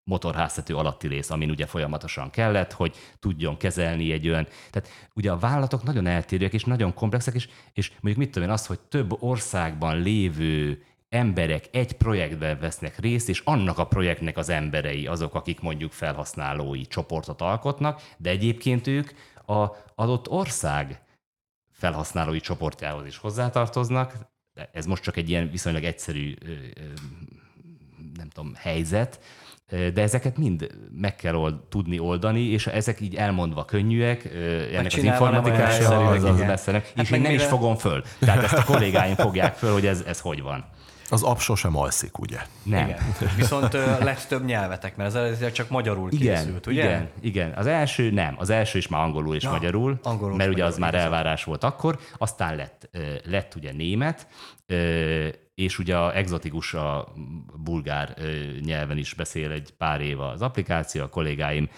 motorháztető 0.04 0.76
alatti 0.76 1.08
rész, 1.08 1.30
amin 1.30 1.50
ugye 1.50 1.66
folyamatosan 1.66 2.30
kellett, 2.30 2.72
hogy 2.72 2.94
tudjon 3.18 3.56
kezelni 3.56 4.12
egy 4.12 4.28
olyan. 4.28 4.46
Tehát 4.70 4.88
ugye 5.14 5.30
a 5.30 5.38
vállalatok 5.38 5.82
nagyon 5.82 6.06
eltérőek 6.06 6.52
és 6.52 6.64
nagyon 6.64 6.94
komplexek, 6.94 7.34
és, 7.34 7.48
és 7.72 7.90
mondjuk 7.90 8.16
mit 8.16 8.30
tudom 8.30 8.48
én, 8.48 8.54
az, 8.54 8.66
hogy 8.66 8.80
több 8.80 9.22
országban 9.22 10.00
lévő 10.02 10.82
emberek 11.10 11.68
egy 11.72 11.92
projektben 11.92 12.58
vesznek 12.58 12.98
részt, 12.98 13.28
és 13.28 13.42
annak 13.44 13.78
a 13.78 13.86
projektnek 13.86 14.36
az 14.36 14.48
emberei 14.48 15.06
azok, 15.06 15.34
akik 15.34 15.60
mondjuk 15.60 15.92
felhasználói 15.92 16.86
csoportot 16.86 17.40
alkotnak, 17.40 18.02
de 18.16 18.30
egyébként 18.30 18.86
ők 18.86 19.10
a 19.46 19.68
adott 19.94 20.28
ország 20.28 21.02
felhasználói 21.72 22.40
csoportjához 22.40 23.06
is 23.06 23.16
hozzátartoznak. 23.16 24.14
De 24.54 24.70
Ez 24.72 24.86
most 24.86 25.02
csak 25.02 25.16
egy 25.16 25.28
ilyen 25.28 25.50
viszonylag 25.50 25.84
egyszerű 25.84 26.34
nem 28.14 28.28
tudom, 28.28 28.54
helyzet, 28.54 29.20
de 29.70 30.02
ezeket 30.02 30.36
mind 30.38 30.66
meg 31.00 31.16
kell 31.16 31.34
old, 31.34 31.54
tudni 31.68 31.98
oldani, 31.98 32.40
és 32.40 32.66
ezek 32.66 33.00
így 33.00 33.14
elmondva 33.14 33.64
könnyűek, 33.64 34.24
ennek 34.72 34.92
az 34.96 35.02
informatikája 35.02 36.08
az, 36.08 36.24
az 36.24 36.38
nem. 36.38 36.48
Hát 36.72 36.92
És 37.02 37.10
én 37.10 37.20
nem 37.20 37.30
is 37.30 37.36
mire- 37.36 37.48
fogom 37.50 37.76
föl. 37.76 38.02
Tehát 38.18 38.42
ezt 38.42 38.52
a 38.58 38.64
kollégáim 38.64 39.14
fogják 39.14 39.54
föl, 39.54 39.72
hogy 39.72 39.86
ez, 39.86 40.02
ez 40.06 40.20
hogy 40.20 40.42
van. 40.42 40.64
Az 41.12 41.22
app 41.22 41.38
sosem 41.38 41.76
alszik, 41.76 42.18
ugye? 42.18 42.38
Nem. 42.62 42.88
Igen. 42.88 42.98
Viszont 43.36 43.74
ö, 43.74 43.84
lett 44.04 44.26
több 44.28 44.44
nyelvetek, 44.44 44.96
mert 44.96 45.08
az 45.08 45.16
eredetileg 45.16 45.52
csak 45.52 45.68
magyarul 45.68 46.08
Igen, 46.12 46.36
készült, 46.44 46.66
ugye? 46.66 46.82
igen, 46.84 47.08
igen. 47.20 47.52
Az 47.56 47.66
első 47.66 48.10
nem, 48.10 48.34
az 48.38 48.50
első 48.50 48.78
is 48.78 48.88
már 48.88 49.02
angolul 49.02 49.34
és 49.34 49.42
Na, 49.42 49.50
magyarul, 49.50 49.98
angolul 50.02 50.36
mert 50.36 50.50
ugye 50.50 50.64
az 50.64 50.78
már 50.78 50.94
elvárás 50.94 51.44
volt 51.44 51.64
akkor, 51.64 51.98
aztán 52.18 52.56
lett, 52.56 52.88
ö, 52.92 52.98
lett 53.24 53.54
ugye 53.54 53.72
német, 53.72 54.26
ö, 54.66 55.28
és 55.60 55.78
ugye 55.78 55.98
a 55.98 56.16
exotikus 56.16 56.74
a 56.74 57.12
bulgár 57.56 58.16
nyelven 58.60 58.98
is 58.98 59.14
beszél 59.14 59.50
egy 59.50 59.74
pár 59.78 60.00
éve 60.00 60.28
az 60.28 60.42
applikáció, 60.42 61.02
a 61.02 61.08
kollégáim 61.08 61.68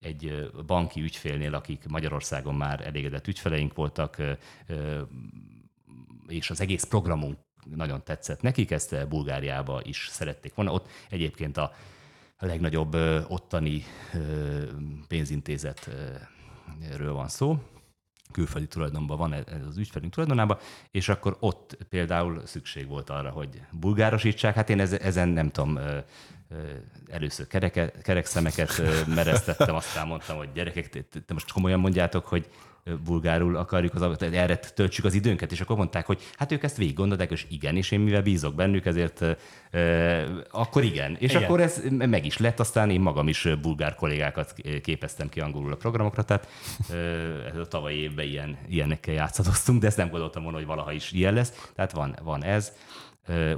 egy 0.00 0.50
banki 0.66 1.00
ügyfélnél, 1.00 1.54
akik 1.54 1.88
Magyarországon 1.88 2.54
már 2.54 2.86
elégedett 2.86 3.26
ügyfeleink 3.26 3.74
voltak, 3.74 4.22
és 6.28 6.50
az 6.50 6.60
egész 6.60 6.84
programunk 6.84 7.38
nagyon 7.74 8.04
tetszett 8.04 8.42
nekik, 8.42 8.70
ezt 8.70 9.08
Bulgáriába 9.08 9.80
is 9.84 10.08
szerették 10.10 10.54
volna. 10.54 10.72
Ott 10.72 10.88
egyébként 11.10 11.56
a 11.56 11.72
legnagyobb 12.38 12.94
ottani 13.28 13.84
pénzintézetről 15.08 17.12
van 17.12 17.28
szó, 17.28 17.58
külföldi 18.32 18.66
tulajdonban 18.66 19.18
van 19.18 19.32
ez 19.32 19.44
az 19.68 19.76
ügyfelünk 19.76 20.12
tulajdonában, 20.12 20.58
és 20.90 21.08
akkor 21.08 21.36
ott 21.40 21.76
például 21.88 22.42
szükség 22.46 22.88
volt 22.88 23.10
arra, 23.10 23.30
hogy 23.30 23.62
bulgárosítsák. 23.70 24.54
Hát 24.54 24.70
én 24.70 24.80
ez- 24.80 24.92
ezen 24.92 25.28
nem 25.28 25.50
tudom, 25.50 25.78
először 27.10 27.46
kereke, 27.46 27.90
kerekszemeket 27.90 28.82
mereztettem, 29.06 29.74
aztán 29.74 30.06
mondtam, 30.06 30.36
hogy 30.36 30.52
gyerekek, 30.52 30.88
te, 30.88 31.32
most 31.32 31.52
komolyan 31.52 31.80
mondjátok, 31.80 32.26
hogy 32.26 32.48
bulgárul 33.04 33.56
akarjuk, 33.56 33.94
az, 33.94 34.22
erre 34.22 34.56
töltsük 34.56 35.04
az 35.04 35.14
időnket, 35.14 35.52
és 35.52 35.60
akkor 35.60 35.76
mondták, 35.76 36.06
hogy 36.06 36.22
hát 36.36 36.52
ők 36.52 36.62
ezt 36.62 36.76
végig 36.76 36.94
gondolták, 36.94 37.30
és 37.30 37.46
igen, 37.50 37.76
és 37.76 37.90
én 37.90 38.00
mivel 38.00 38.22
bízok 38.22 38.54
bennük, 38.54 38.86
ezért 38.86 39.24
ö, 39.70 40.22
akkor 40.50 40.84
igen. 40.84 41.16
És 41.18 41.30
Igen. 41.30 41.42
akkor 41.42 41.60
ez 41.60 41.82
meg 41.90 42.24
is 42.24 42.38
lett, 42.38 42.60
aztán 42.60 42.90
én 42.90 43.00
magam 43.00 43.28
is 43.28 43.48
bulgár 43.62 43.94
kollégákat 43.94 44.54
képeztem 44.82 45.28
ki 45.28 45.40
angolul 45.40 45.72
a 45.72 45.76
programokra, 45.76 46.22
tehát 46.22 46.48
ez 47.52 47.58
a 47.58 47.66
tavalyi 47.66 47.98
évben 47.98 48.26
ilyen, 48.26 48.58
ilyenekkel 48.68 49.14
játszadoztunk, 49.14 49.80
de 49.80 49.86
ezt 49.86 49.96
nem 49.96 50.10
gondoltam 50.10 50.42
volna, 50.42 50.58
hogy 50.58 50.66
valaha 50.66 50.92
is 50.92 51.12
ilyen 51.12 51.34
lesz. 51.34 51.70
Tehát 51.74 51.92
van, 51.92 52.16
van 52.22 52.44
ez. 52.44 52.72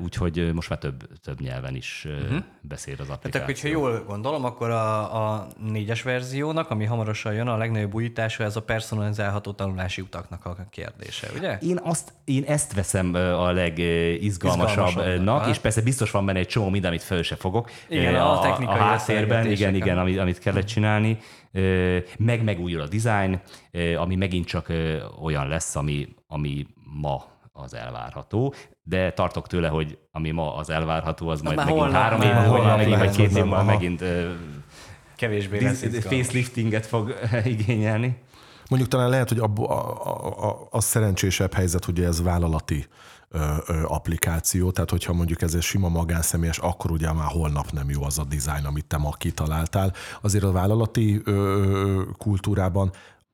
Úgyhogy 0.02 0.50
most 0.54 0.68
már 0.68 0.78
több, 0.78 1.20
több 1.22 1.40
nyelven 1.40 1.74
is 1.74 2.06
uh-huh. 2.08 2.42
beszél 2.60 2.94
az 2.98 3.08
applikáció. 3.08 3.30
Tehát, 3.30 3.46
hogyha 3.46 3.68
jól 3.68 4.04
gondolom, 4.06 4.44
akkor 4.44 4.70
a, 4.70 5.34
a 5.34 5.46
négyes 5.58 6.02
verziónak, 6.02 6.70
ami 6.70 6.84
hamarosan 6.84 7.34
jön, 7.34 7.48
a 7.48 7.56
legnagyobb 7.56 7.94
újítása, 7.94 8.44
ez 8.44 8.56
a 8.56 8.62
personalizálható 8.62 9.52
tanulási 9.52 10.00
utaknak 10.00 10.44
a 10.44 10.56
kérdése, 10.70 11.28
ugye? 11.36 11.58
Én, 11.58 11.78
azt, 11.82 12.12
én 12.24 12.44
ezt 12.46 12.74
veszem 12.74 13.14
a 13.14 13.52
legizgalmasabbnak, 13.52 15.48
és 15.48 15.58
persze 15.58 15.82
biztos 15.82 16.10
van 16.10 16.26
benne 16.26 16.38
egy 16.38 16.48
csomó 16.48 16.68
minden, 16.68 16.90
amit 16.90 17.02
föl 17.02 17.22
se 17.22 17.36
fogok. 17.36 17.70
Igen, 17.88 18.14
a, 18.14 18.38
a 18.38 18.42
technikai 18.42 18.78
a 18.78 18.78
háttérben, 18.78 19.50
igen, 19.50 19.74
igen, 19.74 19.98
amit, 19.98 20.18
amit 20.18 20.38
kellett 20.38 20.66
csinálni. 20.66 21.18
Meg 22.18 22.44
megújul 22.44 22.80
a 22.80 22.88
design, 22.88 23.40
ami 23.96 24.16
megint 24.16 24.46
csak 24.46 24.72
olyan 25.22 25.48
lesz, 25.48 25.76
ami, 25.76 26.08
ami 26.26 26.66
ma 27.00 27.24
az 27.60 27.74
elvárható, 27.74 28.54
de 28.82 29.12
tartok 29.12 29.46
tőle, 29.46 29.68
hogy 29.68 29.98
ami 30.10 30.30
ma 30.30 30.54
az 30.56 30.70
elvárható, 30.70 31.28
az 31.28 31.40
majd 31.40 31.56
megint 31.56 31.78
holnap, 31.78 31.94
három 31.94 32.20
év 32.20 32.34
múlva, 32.34 32.76
megint, 32.76 32.98
vagy 32.98 33.16
két 33.16 33.30
év 33.30 33.44
múlva 33.44 33.62
megint 33.62 34.04
kevésbé 35.16 35.62
lesz 35.62 35.84
faceliftinget 36.00 36.86
fog 36.86 37.14
igényelni. 37.44 38.22
Mondjuk 38.68 38.90
talán 38.90 39.08
lehet, 39.08 39.28
hogy 39.28 39.38
a, 39.38 39.50
a, 39.62 40.48
a, 40.48 40.68
a 40.70 40.80
szerencsésebb 40.80 41.52
helyzet, 41.52 41.84
hogy 41.84 42.00
ez 42.00 42.22
vállalati 42.22 42.86
ö, 43.28 43.38
ö, 43.66 43.82
applikáció, 43.84 44.70
tehát 44.70 44.90
hogyha 44.90 45.12
mondjuk 45.12 45.42
ez 45.42 45.54
egy 45.54 45.62
sima 45.62 45.88
magánszemélyes, 45.88 46.58
akkor 46.58 46.90
ugye 46.90 47.12
már 47.12 47.26
holnap 47.26 47.70
nem 47.70 47.90
jó 47.90 48.04
az 48.04 48.18
a 48.18 48.24
dizájn, 48.24 48.64
amit 48.64 48.84
te 48.84 48.96
ma 48.96 49.10
kitaláltál. 49.10 49.92
Azért 50.20 50.44
a 50.44 50.52
vállalati 50.52 51.20
ö, 51.24 52.02
kultúrában 52.18 52.92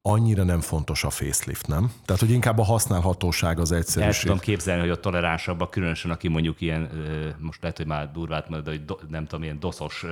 annyira 0.09 0.45
nem 0.45 0.61
fontos 0.61 1.05
a 1.05 1.11
facelift, 1.11 1.66
nem? 1.66 1.92
Tehát, 2.05 2.21
hogy 2.21 2.31
inkább 2.31 2.59
a 2.59 2.62
használhatóság 2.62 3.59
az 3.59 3.73
egyszerűség. 3.73 4.14
El 4.14 4.21
tudom 4.23 4.38
képzelni, 4.38 4.81
hogy 4.81 4.90
a 4.90 5.01
toleránsabbak, 5.01 5.71
különösen 5.71 6.11
aki 6.11 6.29
mondjuk 6.29 6.61
ilyen, 6.61 6.90
most 7.38 7.62
lehet, 7.62 7.77
hogy 7.77 7.87
már 7.87 8.11
durvát 8.12 8.49
mondod, 8.49 8.69
hogy 8.69 8.85
do, 8.85 8.97
nem 9.09 9.27
tudom, 9.27 9.42
ilyen 9.42 9.61
doszos 9.61 10.05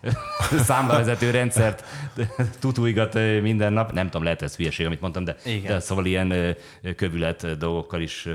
számlavezető 0.68 1.30
rendszert 1.30 1.84
tutuigat 2.58 3.14
minden 3.42 3.72
nap. 3.72 3.92
Nem 3.92 4.04
tudom, 4.04 4.22
lehet 4.22 4.42
ez 4.42 4.56
hülyeség, 4.56 4.86
amit 4.86 5.00
mondtam, 5.00 5.24
de, 5.24 5.36
de 5.66 5.80
szóval 5.80 6.06
ilyen 6.06 6.56
kövület 6.96 7.58
dolgokkal 7.58 8.00
is 8.00 8.28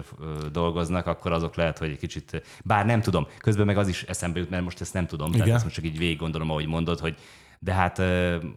dolgoznak, 0.51 1.07
akkor 1.07 1.31
azok 1.31 1.55
lehet, 1.55 1.77
hogy 1.77 1.89
egy 1.89 1.97
kicsit, 1.97 2.43
bár 2.63 2.85
nem 2.85 3.01
tudom, 3.01 3.27
közben 3.37 3.65
meg 3.65 3.77
az 3.77 3.87
is 3.87 4.03
eszembe 4.03 4.39
jut, 4.39 4.49
mert 4.49 4.63
most 4.63 4.81
ezt 4.81 4.93
nem 4.93 5.05
tudom, 5.05 5.27
Igen. 5.27 5.39
tehát 5.39 5.55
ezt 5.55 5.63
most 5.63 5.75
csak 5.75 5.85
így 5.85 5.97
végig 5.97 6.17
gondolom, 6.17 6.49
ahogy 6.49 6.67
mondod, 6.67 6.99
hogy 6.99 7.15
de 7.59 7.73
hát 7.73 8.01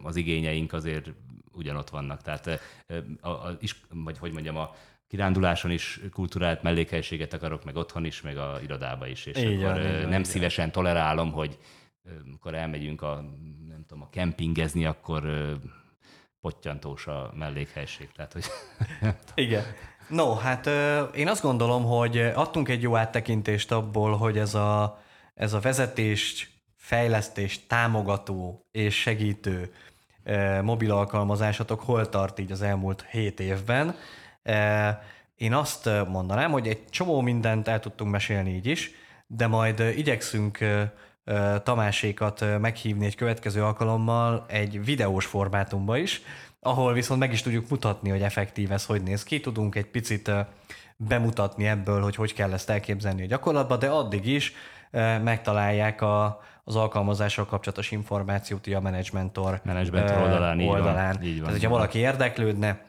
az 0.03 0.15
igényeink 0.15 0.73
azért 0.73 1.09
ugyanott 1.57 1.89
vannak. 1.89 2.21
Tehát 2.21 2.59
a, 3.21 3.27
a, 3.29 3.57
is, 3.59 3.81
vagy 3.89 4.17
hogy 4.17 4.31
mondjam, 4.31 4.57
a 4.57 4.75
kiránduláson 5.07 5.71
is 5.71 5.99
kulturált 6.11 6.61
mellékhelységet 6.61 7.33
akarok, 7.33 7.63
meg 7.63 7.75
otthon 7.75 8.05
is, 8.05 8.21
meg 8.21 8.37
a 8.37 8.59
irodába 8.63 9.07
is, 9.07 9.25
és 9.25 9.37
így 9.37 9.63
akkor 9.63 9.81
van, 9.81 10.09
nem 10.09 10.19
így 10.19 10.25
szívesen 10.25 10.71
tolerálom, 10.71 11.31
hogy 11.31 11.57
amikor 12.25 12.53
elmegyünk 12.53 13.01
a, 13.01 13.25
nem 13.67 13.85
tudom, 13.87 14.03
a 14.03 14.09
kempingezni, 14.09 14.85
akkor 14.85 15.23
pottyantós 16.41 17.07
a 17.07 17.31
mellékhelység. 17.35 18.11
Tehát, 18.11 18.33
hogy 18.33 18.45
Igen. 19.45 19.63
No, 20.09 20.33
hát 20.33 20.69
én 21.15 21.27
azt 21.27 21.41
gondolom, 21.41 21.83
hogy 21.83 22.17
adtunk 22.17 22.69
egy 22.69 22.81
jó 22.81 22.95
áttekintést 22.95 23.71
abból, 23.71 24.17
hogy 24.17 24.37
ez 24.37 24.55
a, 24.55 25.01
ez 25.33 25.53
a 25.53 25.59
vezetés, 25.59 26.49
fejlesztés, 26.75 27.65
támogató 27.67 28.67
és 28.71 28.95
segítő 28.95 29.73
mobil 30.61 30.91
alkalmazásatok 30.91 31.81
hol 31.81 32.09
tart 32.09 32.39
így 32.39 32.51
az 32.51 32.61
elmúlt 32.61 33.05
hét 33.09 33.39
évben. 33.39 33.95
Én 35.37 35.53
azt 35.53 35.89
mondanám, 36.07 36.51
hogy 36.51 36.67
egy 36.67 36.85
csomó 36.89 37.21
mindent 37.21 37.67
el 37.67 37.79
tudtunk 37.79 38.11
mesélni 38.11 38.55
így 38.55 38.65
is, 38.65 38.91
de 39.27 39.47
majd 39.47 39.79
igyekszünk 39.79 40.57
Tamásékat 41.63 42.45
meghívni 42.59 43.05
egy 43.05 43.15
következő 43.15 43.63
alkalommal 43.63 44.45
egy 44.47 44.85
videós 44.85 45.25
formátumba 45.25 45.97
is, 45.97 46.21
ahol 46.59 46.93
viszont 46.93 47.19
meg 47.19 47.31
is 47.31 47.41
tudjuk 47.41 47.69
mutatni, 47.69 48.09
hogy 48.09 48.21
effektív 48.21 48.71
ez 48.71 48.85
hogy 48.85 49.03
néz 49.03 49.23
ki. 49.23 49.39
Tudunk 49.39 49.75
egy 49.75 49.85
picit 49.85 50.31
bemutatni 50.95 51.67
ebből, 51.67 52.01
hogy 52.01 52.15
hogy 52.15 52.33
kell 52.33 52.53
ezt 52.53 52.69
elképzelni 52.69 53.23
a 53.23 53.25
gyakorlatban, 53.25 53.79
de 53.79 53.87
addig 53.87 54.27
is 54.27 54.53
megtalálják 55.23 56.01
a, 56.01 56.41
az 56.67 56.75
alkalmazással 56.75 57.45
kapcsolatos 57.45 57.91
információt 57.91 58.67
a 58.67 58.79
Managementor, 58.79 59.61
Managementor 59.63 60.17
oldalán. 60.21 60.59
oldalán. 60.59 61.13
Így 61.13 61.17
van, 61.17 61.23
így 61.23 61.33
van, 61.33 61.43
Tehát, 61.43 61.61
hogyha 61.61 61.69
valaki 61.69 61.97
érdeklődne, 61.97 62.81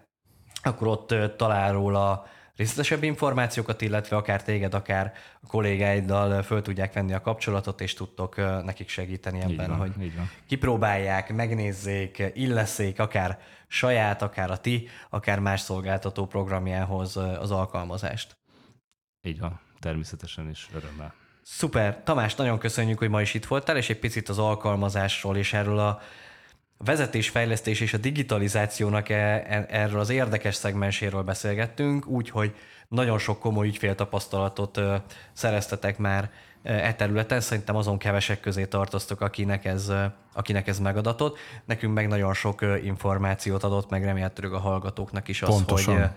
akkor 0.62 0.86
ott 0.86 1.14
talál 1.36 1.72
róla 1.72 2.26
részletesebb 2.56 3.02
információkat, 3.02 3.80
illetve 3.80 4.16
akár 4.16 4.42
téged, 4.42 4.74
akár 4.74 5.12
a 5.40 5.46
kollégáiddal 5.46 6.42
föl 6.42 6.62
tudják 6.62 6.92
venni 6.92 7.12
a 7.12 7.20
kapcsolatot, 7.20 7.80
és 7.80 7.94
tudtok 7.94 8.36
nekik 8.64 8.88
segíteni 8.88 9.40
ebben, 9.40 9.68
van, 9.68 9.78
hogy 9.78 10.12
kipróbálják, 10.46 11.34
megnézzék, 11.34 12.22
illeszék, 12.34 13.00
akár 13.00 13.38
saját, 13.66 14.22
akár 14.22 14.50
a 14.50 14.56
ti, 14.56 14.88
akár 15.08 15.38
más 15.38 15.60
szolgáltató 15.60 16.26
programjához 16.26 17.16
az 17.16 17.50
alkalmazást. 17.50 18.36
Így 19.22 19.40
van, 19.40 19.60
természetesen 19.78 20.48
is 20.48 20.68
örömmel. 20.74 21.14
Szuper. 21.50 22.00
Tamás, 22.04 22.34
nagyon 22.34 22.58
köszönjük, 22.58 22.98
hogy 22.98 23.08
ma 23.08 23.20
is 23.20 23.34
itt 23.34 23.46
voltál, 23.46 23.76
és 23.76 23.90
egy 23.90 23.98
picit 23.98 24.28
az 24.28 24.38
alkalmazásról 24.38 25.36
és 25.36 25.52
erről 25.52 25.78
a 25.78 26.00
vezetésfejlesztés 26.76 27.80
és 27.80 27.94
a 27.94 27.98
digitalizációnak 27.98 29.08
e, 29.08 29.14
e, 29.14 29.66
erről 29.68 30.00
az 30.00 30.10
érdekes 30.10 30.54
szegmenséről 30.54 31.22
beszélgettünk, 31.22 32.06
úgyhogy 32.06 32.54
nagyon 32.88 33.18
sok 33.18 33.38
komoly 33.38 33.66
ügyféltapasztalatot 33.66 34.80
szereztetek 35.32 35.98
már 35.98 36.30
e 36.62 36.94
területen. 36.94 37.40
Szerintem 37.40 37.76
azon 37.76 37.98
kevesek 37.98 38.40
közé 38.40 38.66
tartoztok, 38.66 39.20
akinek 39.20 39.64
ez, 39.64 39.92
akinek 40.32 40.68
ez 40.68 40.78
megadatott. 40.78 41.38
Nekünk 41.64 41.94
meg 41.94 42.08
nagyon 42.08 42.34
sok 42.34 42.64
információt 42.84 43.64
adott, 43.64 43.90
meg 43.90 44.04
remélhetőleg 44.04 44.52
a 44.52 44.58
hallgatóknak 44.58 45.28
is 45.28 45.42
az, 45.42 45.48
Pontosan. 45.48 46.00
hogy 46.00 46.08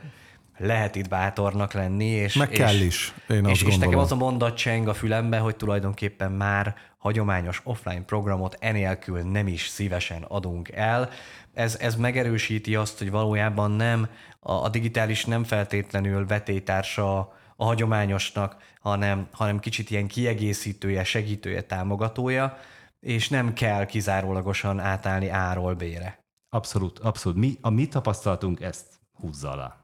lehet 0.62 0.95
itt 0.95 1.08
bátornak 1.08 1.74
lenni. 1.74 2.06
És, 2.06 2.34
Meg 2.36 2.52
és, 2.52 2.58
kell 2.58 2.76
is, 2.76 3.13
én 3.30 3.45
és, 3.45 3.52
azt 3.52 3.71
és 3.71 3.78
nekem 3.78 4.00
az 4.00 4.12
a 4.12 4.15
mondat 4.15 4.58
cseng 4.58 4.88
a 4.88 4.93
fülembe, 4.93 5.38
hogy 5.38 5.56
tulajdonképpen 5.56 6.32
már 6.32 6.76
hagyományos 6.97 7.62
offline 7.63 8.04
programot 8.04 8.58
enélkül 8.60 9.21
nem 9.21 9.47
is 9.47 9.67
szívesen 9.67 10.24
adunk 10.24 10.69
el. 10.71 11.10
Ez, 11.54 11.78
ez 11.80 11.95
megerősíti 11.95 12.76
azt, 12.76 12.97
hogy 12.97 13.12
valójában 13.12 13.71
nem 13.71 14.08
a, 14.39 14.52
a 14.52 14.69
digitális 14.69 15.26
nem 15.26 15.43
feltétlenül 15.43 16.26
vetétársa 16.26 17.19
a 17.56 17.65
hagyományosnak, 17.65 18.56
hanem, 18.82 19.28
hanem 19.32 19.60
kicsit 19.60 19.89
ilyen 19.89 20.08
kiegészítője, 20.08 21.04
segítője, 21.04 21.62
támogatója, 21.62 22.58
és 23.00 23.30
nem 23.30 23.54
kell 23.54 23.86
kizárólagosan 23.86 24.80
átállni 24.80 25.30
A-ról 25.30 25.74
B-re. 25.74 26.24
Abszolút, 26.50 27.00
abszolút. 27.00 27.38
Mi, 27.38 27.58
a 27.62 27.69
mi 27.69 27.88
tapasztalatunk 27.88 28.62
ezt 28.62 28.86
húzza 29.13 29.52
alá. 29.52 29.81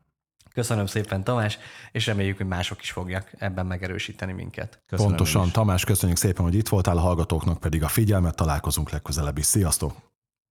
Köszönöm 0.58 0.86
szépen, 0.86 1.24
Tamás, 1.24 1.58
és 1.92 2.06
reméljük, 2.06 2.38
hogy 2.38 2.48
mások 2.48 2.82
is 2.82 2.92
fogják 2.92 3.36
ebben 3.38 3.66
megerősíteni 3.66 4.34
minket. 4.34 4.80
Köszönöm 4.88 5.16
Pontosan, 5.16 5.52
Tamás, 5.52 5.84
köszönjük 5.84 6.18
szépen, 6.18 6.44
hogy 6.44 6.56
itt 6.56 6.68
voltál, 6.68 6.98
a 6.98 7.00
hallgatóknak 7.00 7.60
pedig 7.60 7.84
a 7.84 7.88
figyelmet, 7.88 8.36
találkozunk 8.36 8.90
legközelebb 8.90 9.38
is. 9.38 9.46
Sziasztok! 9.46 10.07